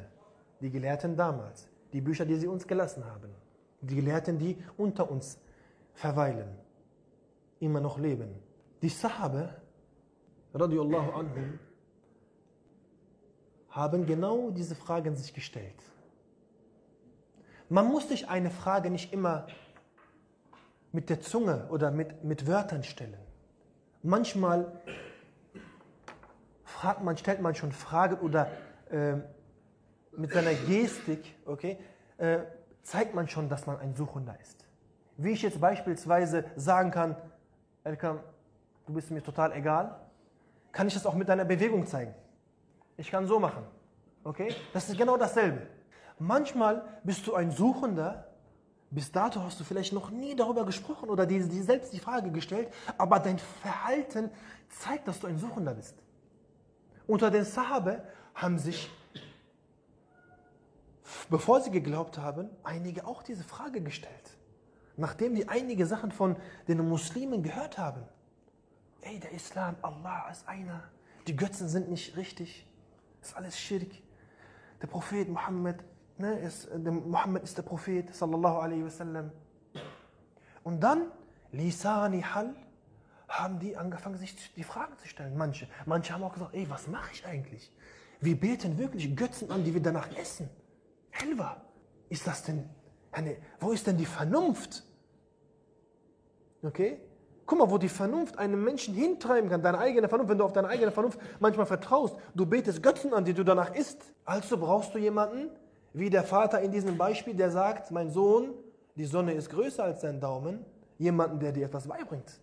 [0.60, 3.30] die Gelehrten damals, die Bücher, die sie uns gelassen haben,
[3.82, 5.40] die Gelehrten, die unter uns
[5.94, 6.48] verweilen,
[7.60, 8.36] immer noch leben.
[8.82, 9.50] Die Sahabe,
[10.54, 11.60] radiallahu anhum,
[13.70, 15.82] haben genau diese Fragen sich gestellt.
[17.70, 19.48] Man muss sich eine Frage nicht immer
[20.92, 23.18] mit der Zunge oder mit, mit Wörtern stellen.
[24.04, 24.82] Manchmal
[26.66, 28.52] fragt man, stellt man schon Fragen oder
[28.90, 29.14] äh,
[30.18, 31.78] mit seiner Gestik okay,
[32.18, 32.40] äh,
[32.84, 34.66] zeigt man schon, dass man ein Suchender ist.
[35.18, 37.16] Wie ich jetzt beispielsweise sagen kann,
[37.84, 38.20] Elkam,
[38.86, 40.00] du bist mir total egal,
[40.72, 42.14] kann ich das auch mit deiner Bewegung zeigen.
[42.98, 43.64] Ich kann so machen.
[44.24, 44.54] Okay?
[44.74, 45.68] Das ist genau dasselbe.
[46.20, 48.28] Manchmal bist du ein Suchender,
[48.92, 52.32] bis dato hast du vielleicht noch nie darüber gesprochen oder dir, dir selbst die Frage
[52.32, 54.30] gestellt, aber dein Verhalten
[54.70, 55.96] zeigt, dass du ein Suchender bist.
[57.08, 58.04] Unter den Sahabe
[58.36, 58.90] haben sich,
[61.30, 64.38] bevor sie geglaubt haben, einige auch diese Frage gestellt.
[64.98, 66.36] Nachdem die einige Sachen von
[66.68, 68.04] den Muslimen gehört haben.
[69.02, 70.84] Ey, der Islam, Allah ist einer.
[71.28, 72.68] Die Götzen sind nicht richtig.
[73.20, 73.90] Das ist alles Schirk.
[74.82, 75.84] Der Prophet Muhammad
[76.22, 79.32] Ne, ist, der Mohammed ist der Prophet, sallallahu alaihi wasallam.
[80.64, 81.08] Und dann,
[81.52, 82.54] Lisani Hal,
[83.28, 85.36] haben die angefangen, sich die Fragen zu stellen.
[85.36, 85.68] Manche.
[85.88, 87.72] Manche haben auch gesagt, ey, was mache ich eigentlich?
[88.20, 90.48] Wir beten wirklich Götzen an, die wir danach essen.
[91.22, 91.62] Helva,
[92.10, 92.70] ist das denn,
[93.12, 94.84] eine, wo ist denn die Vernunft?
[96.64, 97.00] Okay?
[97.46, 100.54] Guck mal, wo die Vernunft einen Menschen hintreiben kann, deine eigene Vernunft, wenn du auf
[100.54, 104.14] deine eigene Vernunft manchmal vertraust, du betest Götzen an, die du danach isst.
[104.26, 105.50] Also brauchst du jemanden,
[105.94, 108.54] wie der Vater in diesem Beispiel, der sagt, mein Sohn,
[108.96, 110.66] die Sonne ist größer als dein Daumen,
[110.98, 112.40] jemanden, der dir etwas beibringt.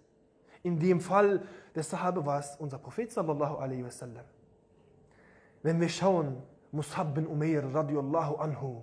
[0.63, 1.43] In dem Fall
[1.75, 4.25] des Sahabe war es unser Prophet sallallahu alaihi wasallam.
[5.63, 8.83] Wenn wir schauen, Mus'hab bin Umair radiallahu anhu,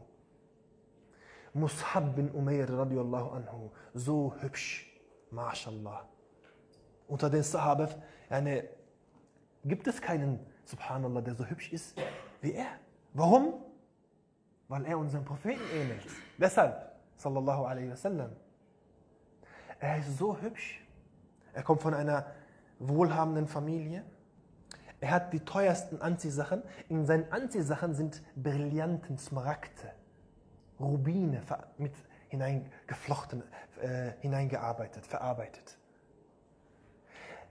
[1.54, 4.88] Mus'hab bin Umair radiallahu anhu, so hübsch,
[5.32, 6.08] mashallah.
[7.08, 7.89] Unter den Sahabe
[8.30, 8.63] eine,
[9.63, 11.95] gibt es keinen, subhanallah, der so hübsch ist
[12.41, 12.80] wie er.
[13.13, 13.65] Warum?
[14.67, 16.06] weil er unserem Propheten ähnelt.
[16.38, 18.32] Deshalb, sallallahu alaihi wasallam.
[19.80, 20.82] Er ist so hübsch.
[21.54, 22.26] Er kommt von einer
[22.80, 24.04] wohlhabenden Familie.
[25.05, 26.63] Er hat die teuersten Anziehsachen.
[26.89, 29.91] In seinen Anziehsachen sind Brillanten, Smaragde,
[30.79, 31.43] Rubine
[31.77, 31.93] mit
[32.29, 33.43] hineingeflochten,
[33.83, 35.77] äh, hineingearbeitet, verarbeitet.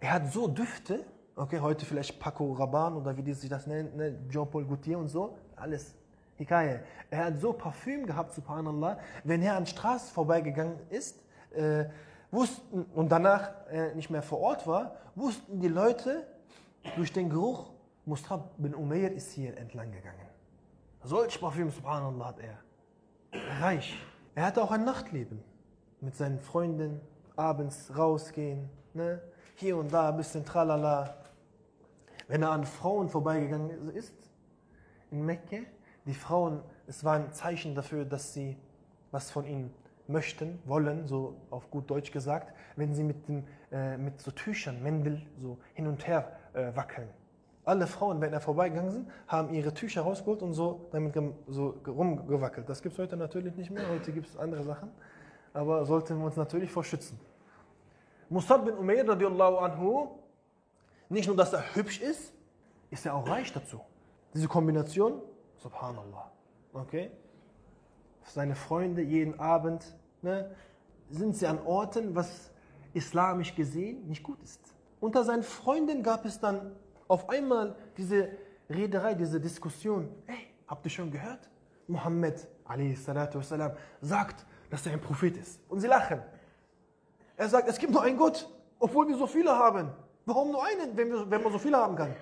[0.00, 1.04] Er hat so Düfte,
[1.36, 5.06] okay, heute vielleicht Paco Rabanne oder wie die sich das nennen, ne, Jean-Paul Gaultier und
[5.06, 5.94] so, alles
[6.38, 6.80] Hikaye.
[7.08, 8.98] Er hat so Parfüm gehabt, subhanallah.
[9.22, 11.84] Wenn er an Straße vorbeigegangen ist, äh,
[12.32, 16.26] wussten, und danach äh, nicht mehr vor Ort war, wussten die Leute
[16.96, 17.70] durch den Geruch,
[18.04, 20.28] Mustab bin Umair ist hier entlang gegangen.
[21.02, 22.58] Solch Parfüm, subhanallah, hat er.
[23.60, 23.96] Reich.
[24.34, 25.42] Er hatte auch ein Nachtleben.
[26.00, 27.00] Mit seinen Freunden
[27.36, 29.20] abends rausgehen, ne?
[29.56, 31.16] hier und da ein bisschen tralala.
[32.28, 34.14] Wenn er an Frauen vorbeigegangen ist,
[35.10, 35.58] in Mekka,
[36.06, 38.56] die Frauen, es war ein Zeichen dafür, dass sie
[39.10, 39.72] was von ihnen
[40.06, 44.82] möchten, wollen, so auf gut Deutsch gesagt, wenn sie mit, dem, äh, mit so Tüchern,
[44.82, 47.08] Mendel, so hin und her äh, wackeln.
[47.64, 51.14] Alle Frauen, wenn er vorbeigegangen sind, haben ihre Tücher rausgeholt und so damit
[51.46, 52.68] so rumgewackelt.
[52.68, 54.90] Das gibt es heute natürlich nicht mehr, heute gibt es andere Sachen,
[55.54, 57.18] aber sollten wir uns natürlich vor schützen.
[58.28, 60.08] Musab bin Umayr radiallahu anhu,
[61.08, 62.34] nicht nur, dass er hübsch ist,
[62.90, 63.80] ist er auch reich dazu.
[64.34, 65.22] Diese Kombination
[65.64, 66.30] Subhanallah.
[66.74, 67.10] Okay?
[68.24, 70.54] Seine Freunde jeden Abend ne,
[71.08, 72.50] sind sie an Orten, was
[72.92, 74.73] islamisch gesehen nicht gut ist.
[75.04, 76.74] Unter seinen Freunden gab es dann
[77.08, 78.30] auf einmal diese
[78.70, 80.08] Rederei, diese Diskussion.
[80.24, 81.50] Hey, habt ihr schon gehört?
[81.88, 85.60] Mohammed wassalam, sagt, dass er ein Prophet ist.
[85.68, 86.22] Und sie lachen.
[87.36, 89.90] Er sagt, es gibt nur einen Gott, obwohl wir so viele haben.
[90.24, 92.16] Warum nur einen, wenn, wir, wenn man so viele haben kann?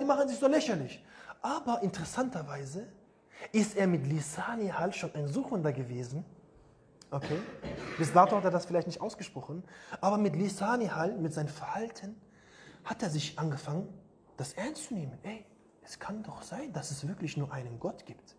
[0.00, 1.00] Die machen sich so lächerlich.
[1.40, 2.88] Aber interessanterweise
[3.52, 6.24] ist er mit Lisani halt schon ein Suchender gewesen,
[7.10, 7.38] Okay?
[7.98, 9.64] Bis dato hat er das vielleicht nicht ausgesprochen.
[10.00, 12.20] Aber mit Lisani halt, mit seinem Verhalten,
[12.84, 13.88] hat er sich angefangen,
[14.36, 15.18] das ernst zu nehmen.
[15.22, 15.44] Ey,
[15.82, 18.36] es kann doch sein, dass es wirklich nur einen Gott gibt.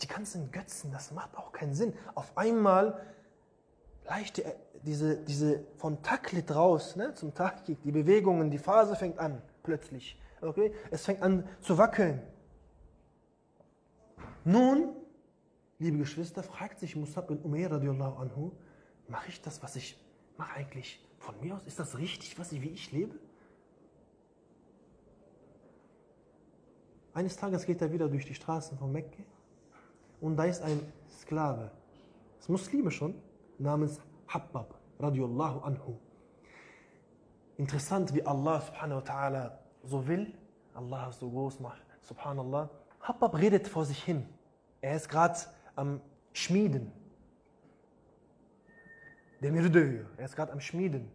[0.00, 1.92] Die ganzen Götzen, das macht auch keinen Sinn.
[2.14, 3.00] Auf einmal
[4.06, 9.42] leichte, diese, diese von Taklit raus ne, zum Takik, die Bewegungen, die Phase fängt an,
[9.62, 10.18] plötzlich.
[10.40, 10.72] Okay?
[10.90, 12.22] Es fängt an zu wackeln.
[14.44, 14.94] Nun,
[15.78, 18.52] liebe Geschwister, fragt sich Musab bin Umair radiallahu anhu,
[19.08, 19.98] mache ich das, was ich
[20.36, 21.66] mache eigentlich von mir aus?
[21.66, 23.18] Ist das richtig, was ich, wie ich lebe?
[27.14, 29.22] Eines Tages geht er wieder durch die Straßen von Mekka
[30.20, 30.80] und da ist ein
[31.20, 31.70] Sklave,
[32.38, 33.14] das Muslime schon,
[33.58, 35.98] namens Habbab, radiallahu anhu.
[37.56, 40.32] Interessant, wie Allah subhanahu wa ta'ala so will,
[40.74, 42.70] Allah so groß macht, subhanallah.
[43.00, 44.28] Habbab redet vor sich hin.
[44.80, 45.38] Er ist gerade
[45.78, 46.00] am
[46.32, 46.92] Schmieden.
[49.40, 51.10] Der Mirdöyo, er ist gerade am Schmieden.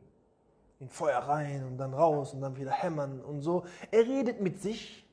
[0.79, 3.65] In Feuer rein und dann raus und dann wieder hämmern und so.
[3.91, 5.05] Er redet mit sich.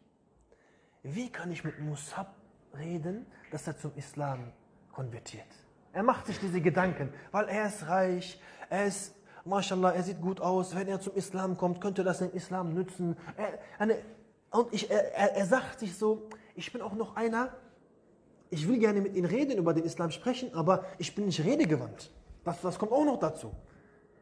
[1.02, 2.34] Wie kann ich mit Musab
[2.78, 4.52] reden, dass er zum Islam
[4.92, 5.46] konvertiert?
[5.92, 10.40] Er macht sich diese Gedanken, weil er ist reich, er ist, mashallah, er sieht gut
[10.40, 10.76] aus.
[10.76, 13.16] Wenn er zum Islam kommt, könnte das dem Islam nützen.
[13.36, 13.96] Er, eine,
[14.50, 17.52] und ich, er, er sagt sich so, ich bin auch noch einer,
[18.50, 22.10] ich will gerne mit Ihnen reden, über den Islam sprechen, aber ich bin nicht redegewandt.
[22.44, 23.52] Das, das kommt auch noch dazu.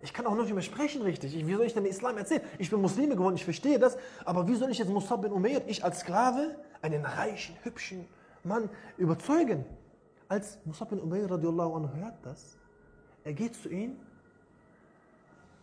[0.00, 1.34] Ich kann auch noch nicht mehr sprechen richtig.
[1.34, 2.42] Ich, wie soll ich denn den Islam erzählen?
[2.58, 5.64] Ich bin Muslime geworden, ich verstehe das, aber wie soll ich jetzt Musab bin Umayyad,
[5.66, 8.06] ich als Sklave, einen reichen, hübschen
[8.44, 9.64] Mann, überzeugen?
[10.28, 12.56] Als Musab bin Umayyad radiallahu anhu hört das,
[13.24, 13.96] er geht zu ihm,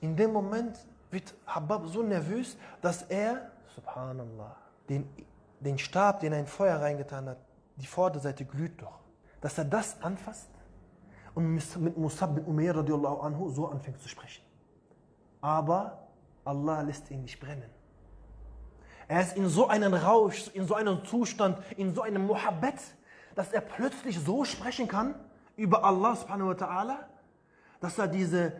[0.01, 0.77] in dem Moment
[1.11, 4.55] wird Habab so nervös, dass er, subhanallah,
[4.89, 5.07] den,
[5.59, 7.37] den Stab, den er in Feuer reingetan hat,
[7.77, 8.99] die Vorderseite glüht doch,
[9.41, 10.49] dass er das anfasst
[11.33, 14.43] und mit Musab bin Umair radiallahu anhu so anfängt zu sprechen.
[15.41, 16.07] Aber
[16.45, 17.69] Allah lässt ihn nicht brennen.
[19.07, 22.79] Er ist in so einem Rausch, in so einem Zustand, in so einem Muhabbet,
[23.35, 25.13] dass er plötzlich so sprechen kann
[25.57, 26.97] über Allah subhanahu wa ta'ala,
[27.81, 28.53] dass er diese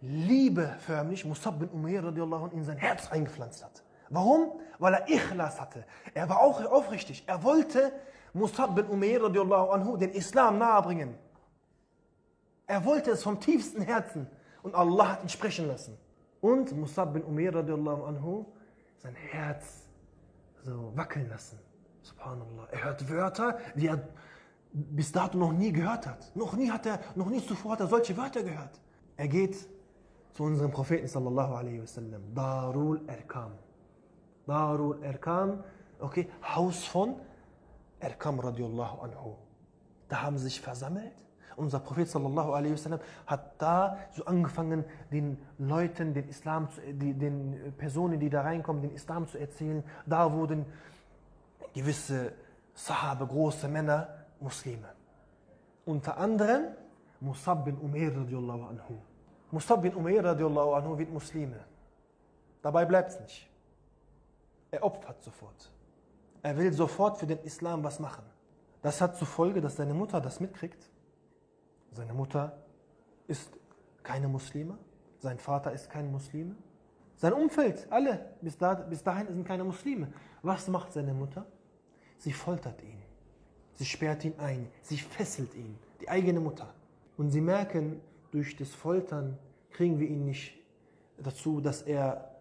[0.00, 3.82] Liebe förmlich, Musab bin Umair radiallahu anhu, in sein Herz eingepflanzt hat.
[4.10, 4.60] Warum?
[4.78, 5.84] Weil er Ikhlas hatte.
[6.14, 7.24] Er war auch aufrichtig.
[7.26, 7.92] Er wollte
[8.32, 11.14] Musab bin Umair radiallahu anhu den Islam nahebringen.
[12.66, 14.26] Er wollte es vom tiefsten Herzen
[14.62, 15.96] und Allah hat ihn sprechen lassen.
[16.40, 18.44] Und Musab bin Umair radiallahu anhu
[18.98, 19.86] sein Herz
[20.62, 21.58] so wackeln lassen.
[22.02, 22.68] Subhanallah.
[22.70, 24.08] Er hört Wörter, die er
[24.72, 26.34] bis dato noch nie gehört hat.
[26.36, 28.80] Noch nie hat er, noch nie zuvor hat er solche Wörter gehört.
[29.16, 29.56] Er geht
[30.32, 32.22] zu unserem Propheten sallallahu alaihi wasallam.
[32.34, 33.52] Darul Erkam.
[34.46, 35.64] Darul Erkam,
[35.98, 37.16] okay, Haus von
[38.00, 39.36] Erkam radiallahu anhu.
[40.08, 41.12] Da haben sie sich versammelt.
[41.56, 48.20] Unser Prophet sallallahu alaihi wasallam hat da so angefangen, den Leuten, den Islam, den Personen,
[48.20, 49.82] die da reinkommen, den Islam zu erzählen.
[50.06, 50.64] Da wurden
[51.74, 52.32] gewisse
[52.74, 54.08] Sahabe, große Männer,
[54.38, 54.88] Muslime.
[55.84, 56.66] Unter anderem
[57.20, 58.94] Musab bin Umair radiallahu anhu.
[59.50, 61.58] Musab bin Umair radiallahu anhu wird Muslime.
[62.62, 63.50] Dabei bleibt es nicht.
[64.70, 65.72] Er opfert sofort.
[66.42, 68.24] Er will sofort für den Islam was machen.
[68.82, 70.88] Das hat zur Folge, dass seine Mutter das mitkriegt.
[71.92, 72.56] Seine Mutter
[73.26, 73.50] ist
[74.02, 74.78] keine Muslime,
[75.18, 76.54] sein Vater ist kein Muslime.
[77.16, 80.12] Sein Umfeld, alle, bis, da, bis dahin sind keine Muslime.
[80.42, 81.44] Was macht seine Mutter?
[82.16, 83.02] Sie foltert ihn.
[83.74, 84.68] Sie sperrt ihn ein.
[84.82, 85.76] Sie fesselt ihn.
[86.00, 86.72] Die eigene Mutter.
[87.16, 89.36] Und sie merken, durch das Foltern
[89.70, 90.54] kriegen wir ihn nicht
[91.18, 92.36] dazu, dass er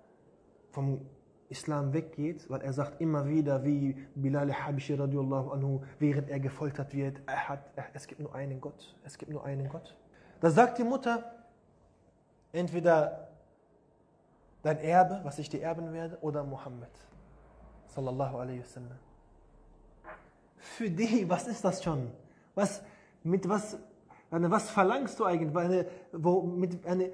[0.72, 1.02] vom
[1.50, 6.94] Islam weggeht, weil er sagt immer wieder, wie Bilal Habishi radiallahu anhu, während er gefoltert
[6.94, 9.96] wird, er hat, er, es gibt nur einen Gott, es gibt nur einen Gott.
[10.42, 11.24] Da sagt die Mutter,
[12.52, 13.30] entweder
[14.62, 16.92] dein Erbe, was ich dir erben werde, oder Mohammed.
[20.58, 22.12] Für die, was ist das schon?
[22.56, 22.84] Was,
[23.24, 23.78] mit was,
[24.30, 25.56] eine, was verlangst du eigentlich?
[25.56, 27.12] Eine, wo, mit eine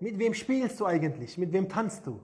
[0.00, 1.38] mit wem spielst du eigentlich?
[1.38, 2.20] Mit wem tanzt du?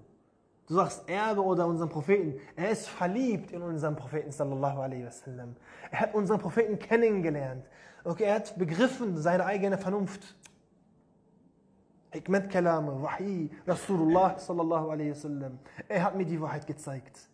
[0.70, 2.38] Du sagst Erbe oder unseren Propheten.
[2.54, 5.56] Er ist verliebt in unseren Propheten sallallahu alaihi wasallam.
[5.90, 7.68] Er hat unseren Propheten kennengelernt.
[8.04, 10.36] Okay, er hat begriffen seine eigene Vernunft.
[12.12, 15.58] Hikmet Kalame, Wahi, Rasulullah sallallahu alaihi wasallam.
[15.88, 17.28] Er hat mir die Wahrheit gezeigt.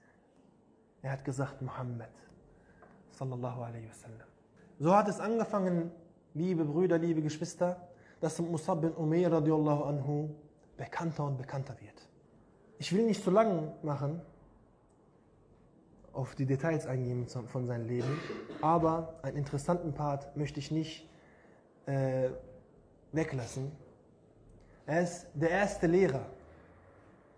[1.02, 2.08] Er hat gesagt, Muhammad
[3.10, 4.26] sallallahu alaihi wasallam.
[4.78, 5.90] So hat es angefangen,
[6.32, 7.86] liebe Brüder, liebe Geschwister,
[8.18, 10.30] dass Musab bin Umair radiallahu anhu
[10.78, 12.05] bekannter und bekannter wird.
[12.78, 14.20] Ich will nicht zu lang machen,
[16.12, 18.18] auf die Details eingehen von seinem Leben,
[18.60, 21.08] aber einen interessanten Part möchte ich nicht
[21.86, 22.30] äh,
[23.12, 23.72] weglassen.
[24.86, 26.26] Er ist der erste Lehrer,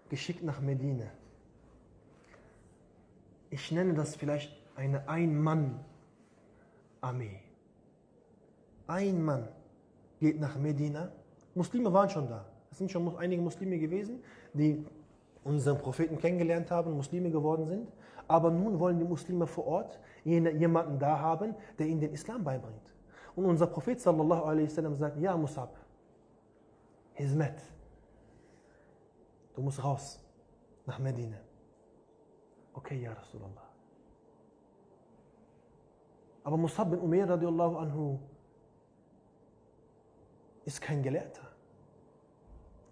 [0.09, 1.07] geschickt nach Medina.
[3.51, 5.84] Ich nenne das vielleicht eine Ein-Mann-
[7.01, 7.41] Armee.
[8.86, 9.49] Ein Mann
[10.18, 11.12] geht nach Medina.
[11.55, 12.45] Muslime waren schon da.
[12.70, 14.22] Es sind schon einige Muslime gewesen,
[14.53, 14.84] die
[15.45, 17.93] unseren Propheten kennengelernt haben, Muslime geworden sind.
[18.26, 22.95] Aber nun wollen die Muslime vor Ort jemanden da haben, der ihnen den Islam beibringt.
[23.34, 25.76] Und unser Prophet sallallahu alaihi wasallam sagt, ja Musab,
[27.14, 27.62] Hizmet,
[29.55, 30.20] du musst raus
[30.86, 31.39] nach Medina.
[32.74, 33.68] Okay, ja Rasulallah.
[36.45, 38.18] Aber Musab bin Umair radiallahu anhu
[40.64, 41.47] ist kein Gelehrter.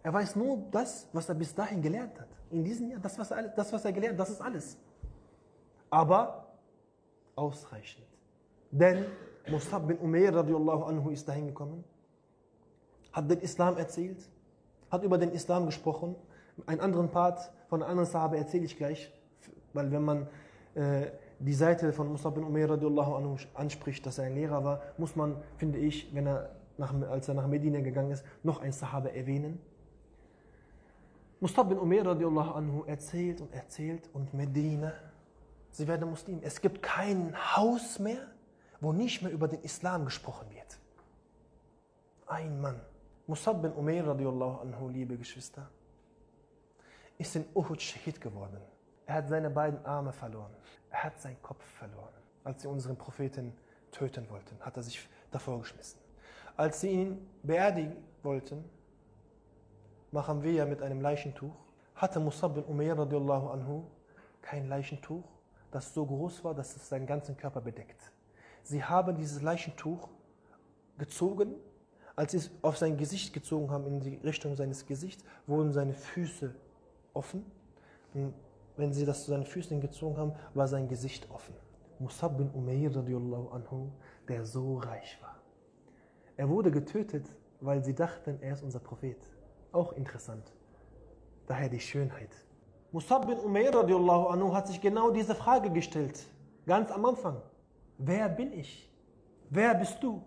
[0.06, 2.28] Er weiß nur das, was er bis dahin gelernt hat.
[2.52, 4.78] In diesem Jahr, das, was er, das, was er gelernt hat, das ist alles.
[5.90, 6.46] Aber
[7.34, 8.06] ausreichend.
[8.70, 9.06] Denn
[9.48, 11.82] Musab bin Umair radiallahu anhu ist dahin gekommen,
[13.10, 14.30] hat den Islam erzählt,
[14.92, 16.14] hat über den Islam gesprochen.
[16.66, 19.12] Einen anderen Part von einer anderen Sahabe erzähle ich gleich,
[19.72, 20.28] weil wenn man
[20.76, 21.06] äh,
[21.40, 25.16] die Seite von Musab bin Umair radiallahu anhu anspricht, dass er ein Lehrer war, muss
[25.16, 29.12] man, finde ich, wenn er nach, als er nach Medina gegangen ist, noch ein Sahabe
[29.12, 29.58] erwähnen.
[31.46, 34.92] Mustab bin Umair radiallahu anhu erzählt und erzählt und Medina,
[35.70, 36.40] sie werden Muslim.
[36.42, 38.26] Es gibt kein Haus mehr,
[38.80, 40.76] wo nicht mehr über den Islam gesprochen wird.
[42.26, 42.80] Ein Mann,
[43.28, 45.70] Musab bin Umair radiallahu anhu, liebe Geschwister,
[47.16, 48.60] ist in Uhud Shahid geworden.
[49.06, 50.50] Er hat seine beiden Arme verloren.
[50.90, 52.22] Er hat seinen Kopf verloren.
[52.42, 53.52] Als sie unseren Propheten
[53.92, 56.00] töten wollten, hat er sich davor geschmissen.
[56.56, 57.94] Als sie ihn beerdigen
[58.24, 58.64] wollten,
[60.16, 61.54] machen wir ja mit einem Leichentuch,
[61.94, 63.84] hatte Musab bin Umair radiallahu anhu
[64.40, 65.24] kein Leichentuch,
[65.70, 68.00] das so groß war, dass es seinen ganzen Körper bedeckt.
[68.62, 70.08] Sie haben dieses Leichentuch
[70.96, 71.54] gezogen,
[72.16, 75.92] als sie es auf sein Gesicht gezogen haben, in die Richtung seines Gesichts, wurden seine
[75.92, 76.54] Füße
[77.12, 77.44] offen.
[78.14, 78.32] Und
[78.78, 81.54] wenn sie das zu seinen Füßen gezogen haben, war sein Gesicht offen.
[81.98, 83.90] Musab bin Umair radiallahu anhu,
[84.28, 85.36] der so reich war.
[86.38, 87.26] Er wurde getötet,
[87.60, 89.18] weil sie dachten, er ist unser Prophet.
[89.76, 90.46] Auch interessant.
[91.46, 92.30] Daher die Schönheit.
[92.92, 96.18] Musab bin Umair radiallahu anhu hat sich genau diese Frage gestellt.
[96.64, 97.42] Ganz am Anfang.
[97.98, 98.90] Wer bin ich?
[99.50, 100.22] Wer bist du?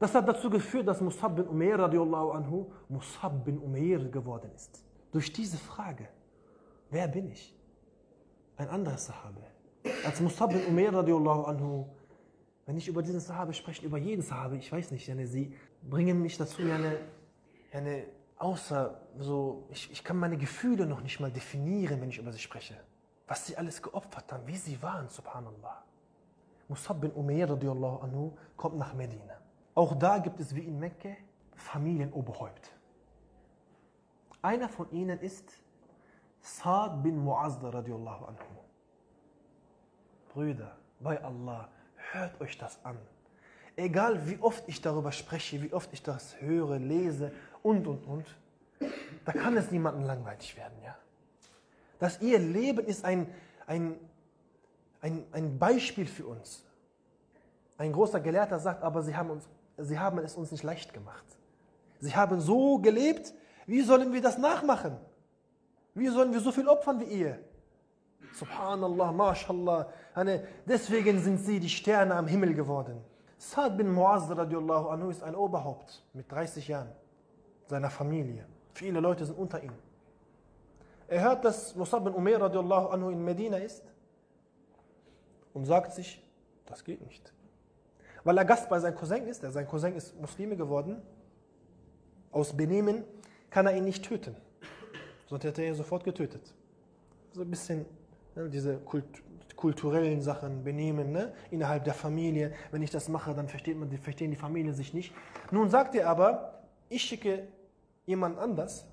[0.00, 4.82] Das hat dazu geführt, dass Musab bin Umair radiallahu anhu Musab bin Umair geworden ist.
[5.12, 6.08] Durch diese Frage.
[6.90, 7.56] Wer bin ich?
[8.56, 9.42] Ein anderer Sahabe.
[10.04, 11.86] Als Musab bin Umair radiallahu anhu
[12.66, 15.54] wenn ich über diesen Sahabe spreche, über jeden Sahabe, ich weiß nicht, sie
[15.88, 16.98] bringen mich dazu, eine,
[17.72, 18.06] eine
[18.38, 22.38] außer so, ich, ich kann meine Gefühle noch nicht mal definieren, wenn ich über sie
[22.38, 22.76] spreche.
[23.26, 25.82] Was sie alles geopfert haben, wie sie waren, subhanallah.
[26.68, 29.40] Musab bin Umair radiallahu anhu kommt nach Medina.
[29.74, 31.10] Auch da gibt es wie in Mekka
[31.54, 32.70] Familienoberhäupt.
[34.42, 35.52] Einer von ihnen ist
[36.40, 38.44] Saad bin Mu'azda radiallahu anhu.
[40.28, 41.68] Brüder, bei Allah,
[42.12, 42.98] Hört euch das an.
[43.76, 47.32] Egal wie oft ich darüber spreche, wie oft ich das höre, lese
[47.66, 48.26] und, und, und,
[49.24, 50.78] da kann es niemandem langweilig werden.
[50.84, 50.94] Ja?
[51.98, 53.26] Dass ihr Leben ist ein,
[53.66, 53.96] ein,
[55.00, 56.64] ein, ein Beispiel für uns.
[57.76, 59.48] Ein großer Gelehrter sagt, aber sie haben, uns,
[59.78, 61.24] sie haben es uns nicht leicht gemacht.
[61.98, 63.34] Sie haben so gelebt,
[63.66, 64.96] wie sollen wir das nachmachen?
[65.94, 67.40] Wie sollen wir so viel opfern wie ihr?
[68.34, 69.88] Subhanallah, MashaAllah.
[70.66, 73.02] Deswegen sind sie die Sterne am Himmel geworden.
[73.38, 76.92] Saad bin Muaz radiallahu anhu ist ein Oberhaupt mit 30 Jahren
[77.66, 78.46] seiner Familie.
[78.74, 79.72] Viele Leute sind unter ihm.
[81.08, 83.84] Er hört, dass Musab bin Umair radiallahu anhu in Medina ist
[85.54, 86.22] und sagt sich,
[86.66, 87.32] das geht nicht.
[88.24, 91.00] Weil er Gast bei seinem Cousin ist, sein Cousin ist Muslime geworden,
[92.32, 93.04] aus Benehmen
[93.50, 94.36] kann er ihn nicht töten.
[95.26, 96.54] Sonst hätte er ihn sofort getötet.
[97.32, 97.86] So ein bisschen
[98.36, 99.22] Ne, diese Kult
[99.56, 101.32] kulturellen Sachen, Benehmen ne?
[101.50, 102.52] innerhalb der Familie.
[102.70, 105.14] Wenn ich das mache, dann versteht man, verstehen die Familie sich nicht.
[105.50, 107.48] Nun sagt er aber, ich schicke
[108.06, 108.86] jemand anders,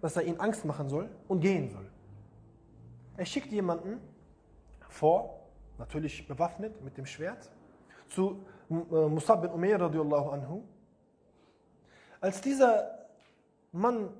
[0.00, 1.88] dass er ihnen Angst machen soll und gehen soll.
[3.16, 4.00] Er schickt jemanden
[4.88, 5.48] vor,
[5.78, 7.50] natürlich bewaffnet mit dem Schwert,
[8.08, 10.62] zu äh, Musab bin Umair radiallahu anhu.
[12.20, 13.08] Als dieser
[13.72, 14.10] Mann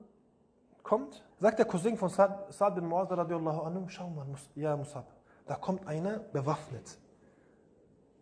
[0.83, 5.07] kommt, sagt der Cousin von Sa'd bin Muaz radiallahu anhu, schau mal, ja Musab,
[5.47, 6.99] da kommt einer bewaffnet.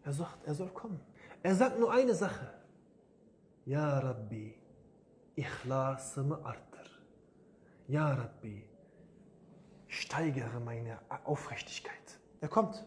[0.04, 1.00] Er sagt, er soll kommen.
[1.42, 2.52] Er sagt nur eine Sache.
[3.64, 4.54] Ja Rabbi,
[5.36, 6.88] ikhlas ma'artar.
[7.88, 8.62] Ja Rabbi,
[9.88, 12.18] steigere meine Aufrichtigkeit.
[12.40, 12.84] Er kommt.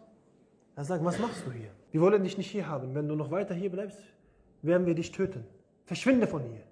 [0.75, 1.71] Er sagt, was machst du hier?
[1.91, 2.93] Wir wollen dich nicht hier haben.
[2.93, 3.99] Wenn du noch weiter hier bleibst,
[4.61, 5.45] werden wir dich töten.
[5.85, 6.63] Verschwinde von hier.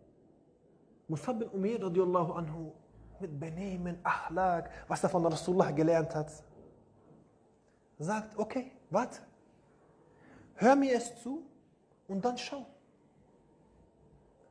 [1.08, 2.72] Musab bin Umir radiallahu anhu
[3.20, 6.32] mit Benehmen, Achlaq, was er von Rasulullah gelernt hat,
[7.98, 9.22] sagt, okay, warte.
[10.56, 11.44] hör mir es zu
[12.08, 12.66] und dann schau.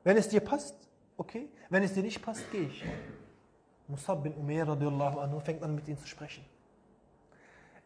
[0.03, 0.84] Wenn es dir passt,
[1.17, 1.49] okay.
[1.71, 2.85] Wenn es dir nicht passt, gehe ich.
[3.89, 6.45] Musab bin Umair radiallahu anhu fängt an mit ihm zu sprechen.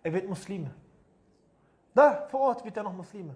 [0.02, 0.70] Er wird Muslime.
[1.94, 3.34] Da, vor Ort wird er noch Muslime.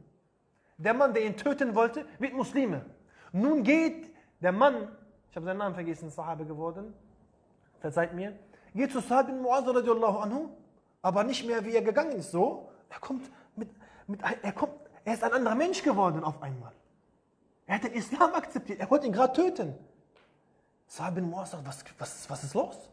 [0.78, 2.84] Der Mann, der ihn töten wollte, wird Muslime.
[3.32, 4.88] Nun geht der Mann,
[5.30, 6.92] ich habe seinen Namen vergessen, Sahabe geworden,
[7.80, 8.38] verzeiht mir,
[8.74, 10.48] geht zu Sa'ad bin Mu'adh radiallahu anhu,
[11.00, 12.70] aber nicht mehr wie er gegangen ist, so.
[12.88, 13.70] Er kommt mit,
[14.06, 14.74] mit, er kommt,
[15.04, 16.72] er ist ein anderer Mensch geworden auf einmal.
[17.66, 19.74] Er hat den Islam akzeptiert, er wollte ihn gerade töten.
[20.88, 22.90] Sa'ad bin Mu'adh sagt, was, was, was ist los?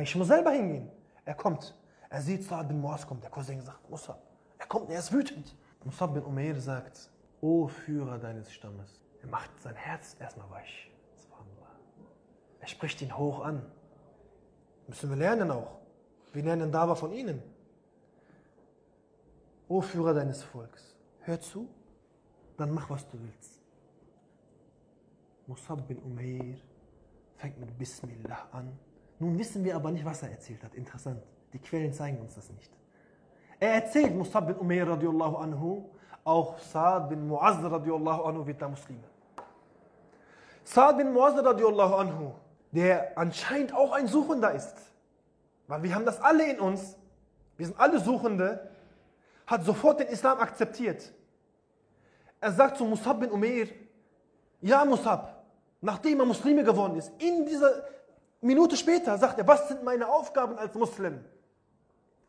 [0.00, 0.90] Ich muss selber hingehen.
[1.24, 1.74] Er kommt,
[2.10, 4.22] er sieht Sa'ad bin Mu'adh kommt, der Cousin sagt, Musab.
[4.58, 5.56] Er kommt, er ist wütend.
[5.84, 10.90] Musab bin Umair sagt, O Führer deines Stammes, er macht sein Herz erstmal weich.
[12.64, 13.60] Er spricht ihn hoch an.
[14.86, 15.80] Müssen wir lernen auch.
[16.32, 17.42] Wir lernen Dava von ihnen.
[19.68, 21.68] O Führer deines Volks, hör zu,
[22.56, 23.53] dann mach, was du willst.
[25.46, 26.56] Musab bin Umair
[27.36, 28.78] fängt mit Bismillah an.
[29.18, 30.74] Nun wissen wir aber nicht, was er erzählt hat.
[30.74, 31.22] Interessant.
[31.52, 32.72] Die Quellen zeigen uns das nicht.
[33.60, 35.90] Er erzählt Musab bin Umair radiallahu anhu,
[36.24, 39.04] auch Saad bin Muaz radiallahu anhu wird da Muslime.
[40.64, 42.32] Saad bin Muaz radiallahu anhu,
[42.72, 44.74] der anscheinend auch ein Suchender ist,
[45.68, 46.96] weil wir haben das alle in uns,
[47.56, 48.70] wir sind alle Suchende,
[49.46, 51.12] hat sofort den Islam akzeptiert.
[52.40, 53.68] Er sagt zu Musab bin Umair,
[54.60, 55.33] ja Musab,
[55.84, 57.84] nachdem er Muslime geworden ist, in dieser
[58.40, 61.22] Minute später sagt er, was sind meine Aufgaben als Muslim?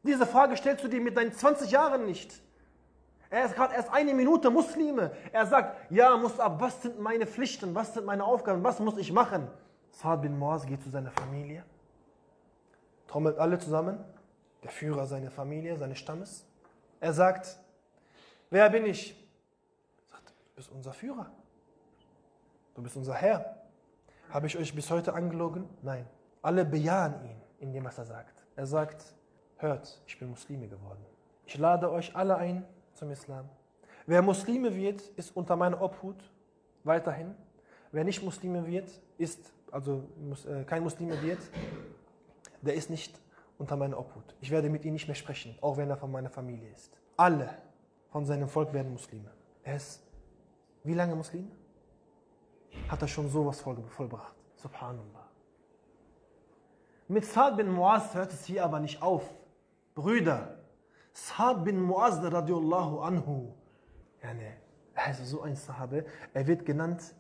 [0.04, 2.42] Diese Frage stellst du dir mit deinen 20 Jahren nicht.
[3.30, 5.12] Er ist gerade erst eine Minute Muslime.
[5.32, 9.12] Er sagt, ja Musab, was sind meine Pflichten, was sind meine Aufgaben, was muss ich
[9.12, 9.48] machen?
[9.92, 11.64] Saad bin Moaz geht zu seiner Familie,
[13.08, 14.04] trommelt alle zusammen,
[14.64, 16.46] der Führer seiner Familie, seines Stammes.
[17.00, 17.58] Er sagt,
[18.50, 19.12] wer bin ich?
[20.10, 21.32] Er sagt, du bist unser Führer.
[22.76, 23.56] Du bist unser Herr.
[24.30, 25.68] Habe ich euch bis heute angelogen?
[25.82, 26.06] Nein.
[26.42, 28.46] Alle bejahen ihn in dem, was er sagt.
[28.56, 29.16] Er sagt,
[29.58, 31.04] hört, ich bin Muslime geworden.
[31.46, 33.50] Ich lade euch alle ein zum Islam.
[34.06, 36.32] Wer Muslime wird, ist unter meiner Obhut
[36.84, 37.34] weiterhin.
[37.92, 40.04] Wer nicht Muslime wird, ist also
[40.48, 41.40] äh, kein Muslime wird,
[42.62, 43.20] der ist nicht
[43.58, 44.36] unter meiner Obhut.
[44.42, 46.92] Ich werde mit ihm nicht mehr sprechen, auch wenn er von meiner Familie ist.
[47.16, 47.50] Alle
[48.10, 49.32] von seinem Volk werden Muslime.
[49.64, 50.02] Er ist
[50.84, 51.50] wie lange Muslim?
[52.90, 54.36] Hat er schon sowas vollbracht.
[54.56, 55.30] Subhanallah.
[57.08, 59.24] Mit Saad bin Muaz hört es hier aber nicht auf.
[59.94, 60.60] Brüder,
[61.14, 63.54] Saad bin Muaz radiallahu anhu,
[64.96, 67.14] er ist so ein Sahabe, er wird genannt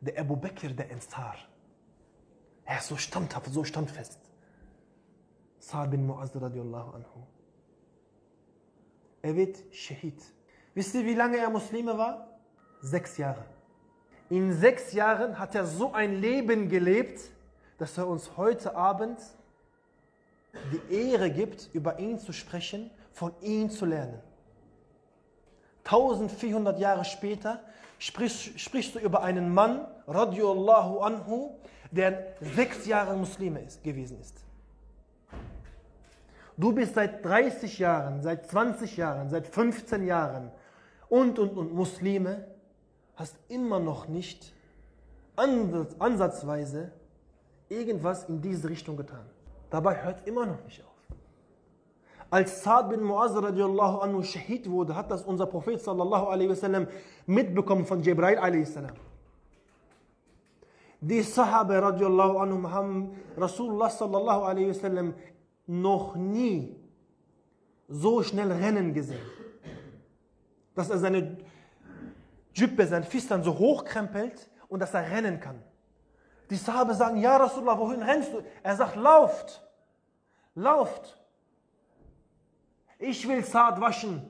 [0.00, 1.36] der Abu Bakr der Ansar.
[2.64, 4.18] Er ist so standhaft, so standfest.
[5.58, 7.26] Sa'd bin Mu'azz radiallahu anhu.
[9.22, 10.20] Er wird Shahid.
[10.74, 12.40] Wisst ihr, wie lange er Muslime war?
[12.80, 13.44] Sechs Jahre.
[14.32, 17.20] In sechs Jahren hat er so ein Leben gelebt,
[17.76, 19.18] dass er uns heute Abend
[20.72, 24.18] die Ehre gibt, über ihn zu sprechen, von ihm zu lernen.
[25.84, 27.60] 1400 Jahre später
[27.98, 31.50] sprichst, sprichst du über einen Mann, radiallahu anhu,
[31.90, 34.42] der sechs Jahre Muslime ist, gewesen ist.
[36.56, 40.50] Du bist seit 30 Jahren, seit 20 Jahren, seit 15 Jahren
[41.10, 42.46] und, und, und Muslime,
[43.22, 44.52] hast immer noch nicht
[45.36, 46.92] ansatzweise
[47.68, 49.24] irgendwas in diese Richtung getan.
[49.70, 51.16] Dabei hört immer noch nicht auf.
[52.30, 56.86] Als Saad bin Muaz radiallahu anhu Shahid wurde, hat das unser Prophet sallallahu alaihi wasallam
[57.26, 58.96] mitbekommen von Jibril alaihi salam.
[61.00, 65.14] Die Sahabe radiallahu anhum haben Rasulullah sallallahu alaihi wasallam
[65.66, 66.76] noch nie
[67.88, 69.26] so schnell rennen gesehen.
[70.74, 71.38] Dass er seine
[72.54, 75.62] Jüppe, sein Fistan so hochkrempelt und dass er rennen kann.
[76.50, 78.42] Die Sahabe sagen, ja Rasulullah, wohin rennst du?
[78.62, 79.66] Er sagt, lauft,
[80.54, 81.18] lauft.
[82.98, 84.28] Ich will Saad waschen.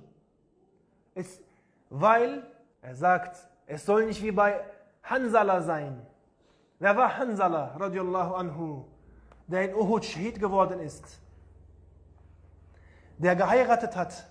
[1.14, 1.40] Es,
[1.90, 2.46] weil,
[2.80, 4.60] er sagt, es soll nicht wie bei
[5.02, 6.06] Hansala sein.
[6.78, 8.84] Wer war Hanzala radiallahu anhu,
[9.46, 11.20] der in Uhud Shahid geworden ist?
[13.18, 14.28] Der geheiratet hat,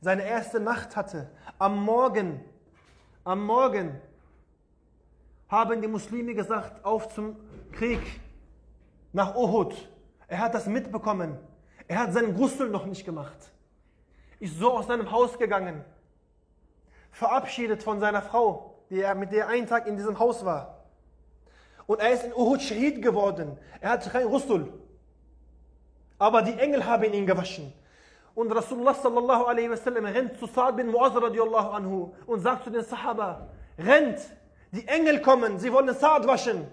[0.00, 1.30] seine erste Nacht hatte.
[1.58, 2.44] Am Morgen,
[3.24, 4.00] am Morgen
[5.48, 7.36] haben die Muslime gesagt, auf zum
[7.72, 8.00] Krieg
[9.12, 9.74] nach Uhud.
[10.28, 11.38] Er hat das mitbekommen.
[11.88, 13.50] Er hat seinen Ghusl noch nicht gemacht.
[14.38, 15.84] Ist so aus seinem Haus gegangen.
[17.10, 20.84] Verabschiedet von seiner Frau, die er, mit der er einen Tag in diesem Haus war.
[21.86, 23.58] Und er ist in Uhud Shahid geworden.
[23.80, 24.72] Er hatte kein Rusul.
[26.18, 27.72] Aber die Engel haben ihn gewaschen.
[28.40, 32.70] Und Rasulullah sallallahu alaihi wasallam rennt zu Sa'd bin Mu'az radiallahu anhu und sagt zu
[32.70, 34.18] den Sahaba, rennt,
[34.72, 36.66] die Engel kommen, sie wollen Sa'd waschen.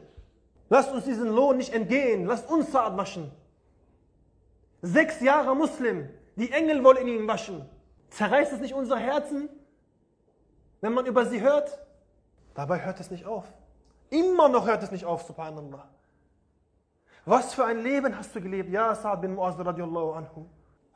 [0.70, 3.34] Lasst uns diesen Lohn nicht entgehen, lasst uns Sa'd waschen.
[4.82, 6.08] Sechs Jahre Muslim,
[6.38, 7.68] die Engel wollen ihn waschen.
[8.12, 9.50] Zerreißt es nicht unser Herzen,
[10.80, 11.78] wenn man über sie hört?
[12.56, 13.44] Dabei hört es nicht auf.
[14.10, 15.86] Immer noch hört es nicht auf, subhanallah.
[17.26, 18.70] Was für ein Leben hast du gelebt?
[18.70, 20.46] Ja, Sa'd bin Mu'az radiallahu anhu.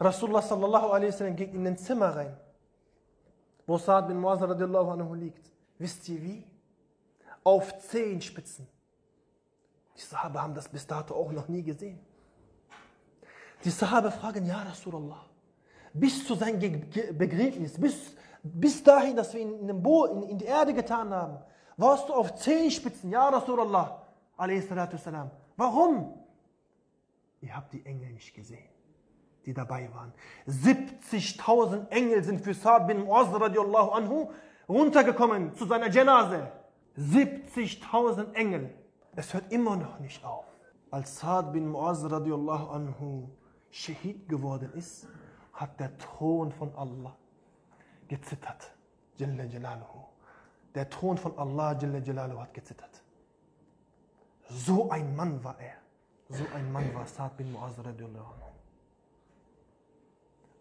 [0.02, 2.36] Rasulullah sallallahu alaihi wasallam geht in den Zimmer rein,
[3.68, 5.52] wo Sa'd bin Mu'az radiallahu anhu liegt.
[5.78, 6.44] Wisst ihr wie?
[7.44, 8.68] Auf Zehenspitzen.
[9.96, 12.00] Die Sahaba haben das bis dato auch noch nie gesehen.
[13.64, 15.24] Die Sahaba fragen, ja Rasulallah,
[15.94, 20.38] bis zu seinem Begräbnis, bis, bis dahin, dass wir ihn in, den Bo in, in
[20.40, 21.38] die Erde getan haben,
[21.78, 24.02] warst du auf Zehenspitzen, ja Rasulallah,
[24.98, 25.30] salam.
[25.58, 26.18] Warum?
[27.42, 28.70] Ihr habt die Engel nicht gesehen,
[29.46, 30.14] die dabei waren.
[30.48, 34.32] 70.000 Engel sind für Saad bin Muaz radiallahu anhu
[34.70, 36.52] runtergekommen zu seiner Janase.
[36.98, 38.74] 70.000 Engel.
[39.16, 40.46] Es hört immer noch nicht auf.
[40.92, 43.30] Als Saad bin Muaz radiallahu anhu
[43.70, 45.08] Shahid geworden ist,
[45.54, 47.16] hat der Thron von Allah
[48.08, 48.72] gezittert.
[49.18, 50.06] Jalla Jalaluhu.
[50.76, 53.02] Der Thron von Allah Jalla Jalaluhu hat gezittert.
[54.50, 55.76] So ein Mann war er.
[56.30, 58.51] So ein Mann war Saad bin Muaz radiallahu anhu.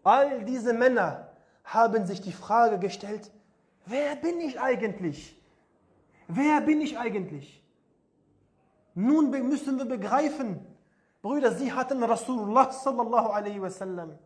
[0.03, 1.29] All diese Männer
[1.63, 3.31] haben sich die Frage gestellt,
[3.85, 5.39] wer bin ich eigentlich?
[6.27, 7.63] Wer bin ich eigentlich?
[8.93, 10.65] Nun müssen wir begreifen,
[11.21, 14.17] Brüder, sie hatten Rasulullah sallallahu alaihi wasallam,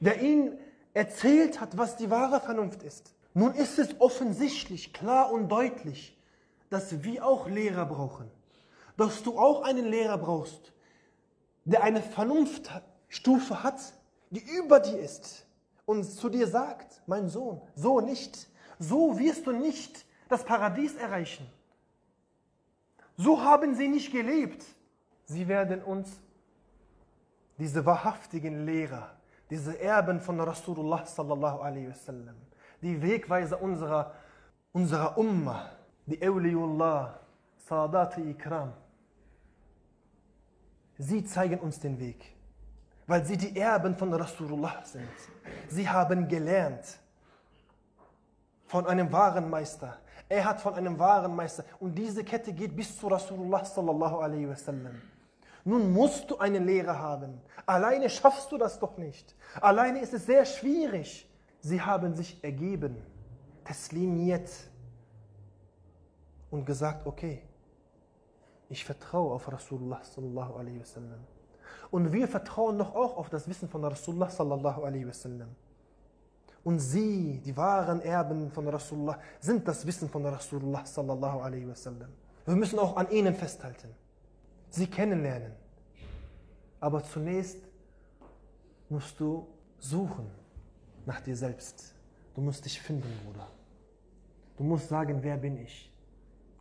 [0.00, 0.58] der ihnen
[0.94, 3.14] erzählt hat, was die wahre Vernunft ist.
[3.34, 6.16] Nun ist es offensichtlich, klar und deutlich,
[6.70, 8.30] dass wir auch Lehrer brauchen.
[8.96, 10.72] Dass du auch einen Lehrer brauchst,
[11.64, 12.93] der eine Vernunftstufe hat,
[14.30, 15.46] die über dir ist
[15.86, 18.48] und zu dir sagt, mein Sohn, so nicht.
[18.78, 21.46] So wirst du nicht das Paradies erreichen.
[23.16, 24.64] So haben sie nicht gelebt.
[25.26, 26.20] Sie werden uns,
[27.58, 29.16] diese wahrhaftigen Lehrer,
[29.48, 32.34] diese Erben von Rasulullah sallallahu alaihi wasallam,
[32.82, 34.14] die Wegweiser unserer,
[34.72, 35.70] unserer Ummah,
[36.06, 37.20] die Awliullah,
[37.56, 38.72] Sadat Ikram,
[40.98, 42.33] sie zeigen uns den Weg,
[43.06, 45.08] weil sie die Erben von Rasulullah sind.
[45.68, 46.98] Sie haben gelernt
[48.66, 49.98] von einem wahren Meister.
[50.28, 51.64] Er hat von einem wahren Meister.
[51.80, 55.00] Und diese Kette geht bis zu Rasulullah sallallahu alaihi wasallam.
[55.64, 57.40] Nun musst du einen Lehrer haben.
[57.66, 59.34] Alleine schaffst du das doch nicht.
[59.60, 61.28] Alleine ist es sehr schwierig.
[61.60, 62.96] Sie haben sich ergeben,
[63.64, 64.50] taslimiert
[66.50, 67.42] und gesagt, okay,
[68.68, 71.33] ich vertraue auf Rasulullah sallallahu alaihi wasallam.
[71.94, 75.48] Und wir vertrauen doch auch auf das Wissen von Rasulullah sallallahu alaihi wasallam.
[76.64, 82.10] Und sie, die wahren Erben von Rasulullah, sind das Wissen von Rasulullah sallallahu alaihi wasallam.
[82.46, 83.90] Wir müssen auch an ihnen festhalten
[84.74, 85.52] sie kennenlernen.
[86.80, 87.58] Aber zunächst
[88.88, 89.46] musst du
[89.78, 90.30] suchen
[91.06, 91.94] nach dir selbst.
[92.34, 93.46] Du musst dich finden, Bruder.
[94.56, 95.92] Du musst sagen, wer bin ich?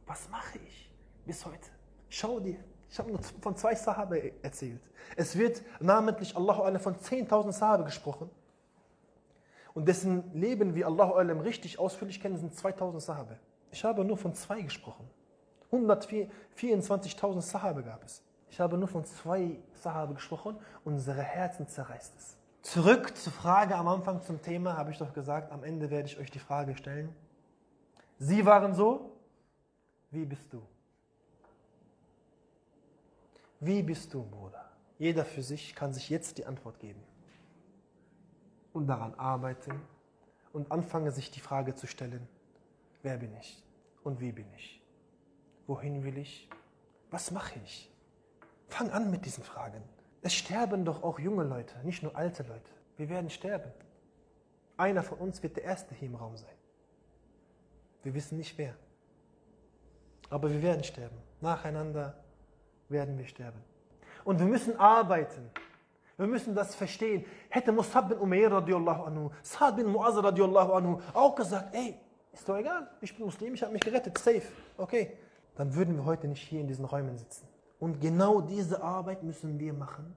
[0.05, 0.91] Was mache ich
[1.25, 1.69] bis heute?
[2.09, 2.59] Schau dir.
[2.93, 4.79] Ich habe nur von zwei Sahabe erzählt.
[5.15, 8.29] Es wird namentlich Allahu von 10.000 Sahabe gesprochen.
[9.73, 13.39] Und dessen Leben wir Allahu richtig ausführlich kennen, sind 2.000 Sahabe.
[13.71, 15.09] Ich habe nur von zwei gesprochen.
[15.71, 18.21] 124.000 Sahabe gab es.
[18.51, 20.55] Ich habe nur von zwei Sahabe gesprochen.
[20.85, 22.37] Unsere Herzen zerreißt es.
[22.61, 26.19] Zurück zur Frage am Anfang zum Thema, habe ich doch gesagt, am Ende werde ich
[26.19, 27.09] euch die Frage stellen.
[28.19, 29.17] Sie waren so,
[30.11, 30.61] wie bist du?
[33.65, 34.69] Wie bist du, Bruder?
[34.99, 37.01] Jeder für sich kann sich jetzt die Antwort geben.
[38.73, 39.81] Und daran arbeiten
[40.51, 42.27] und anfange sich die Frage zu stellen,
[43.03, 43.63] wer bin ich
[44.03, 44.83] und wie bin ich?
[45.65, 46.49] Wohin will ich?
[47.09, 47.89] Was mache ich?
[48.67, 49.81] Fang an mit diesen Fragen.
[50.21, 52.71] Es sterben doch auch junge Leute, nicht nur alte Leute.
[52.97, 53.71] Wir werden sterben.
[54.75, 56.55] Einer von uns wird der Erste hier im Raum sein.
[58.01, 58.75] Wir wissen nicht wer.
[60.29, 61.17] Aber wir werden sterben.
[61.39, 62.22] Nacheinander
[62.93, 63.59] werden wir sterben.
[64.23, 65.49] Und wir müssen arbeiten.
[66.15, 67.25] Wir müssen das verstehen.
[67.49, 71.95] Hätte Musab bin Umayr radiallahu anhu, Saad bin Muaz radiallahu anhu auch gesagt, ey,
[72.31, 75.17] ist doch egal, ich bin Muslim, ich habe mich gerettet, safe, okay
[75.55, 77.47] dann würden wir heute nicht hier in diesen Räumen sitzen.
[77.79, 80.15] Und genau diese Arbeit müssen wir machen,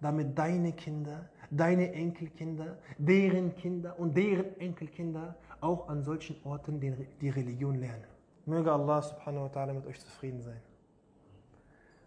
[0.00, 7.28] damit deine Kinder, deine Enkelkinder, deren Kinder und deren Enkelkinder auch an solchen Orten die
[7.30, 8.04] Religion lernen.
[8.46, 10.60] Möge Allah subhanahu wa ta'ala mit euch zufrieden sein.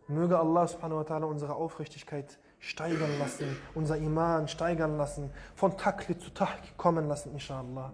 [0.07, 6.17] Möge Allah subhanahu wa ta'ala unsere Aufrichtigkeit steigern lassen, unser Iman steigern lassen, von Takli
[6.17, 7.93] zu Tahki kommen lassen, inshallah.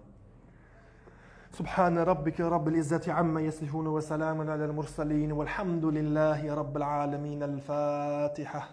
[1.58, 8.68] سبحان ربك رب العزة عما يصفون وسلام على المرسلين والحمد لله رب العالمين الفاتحة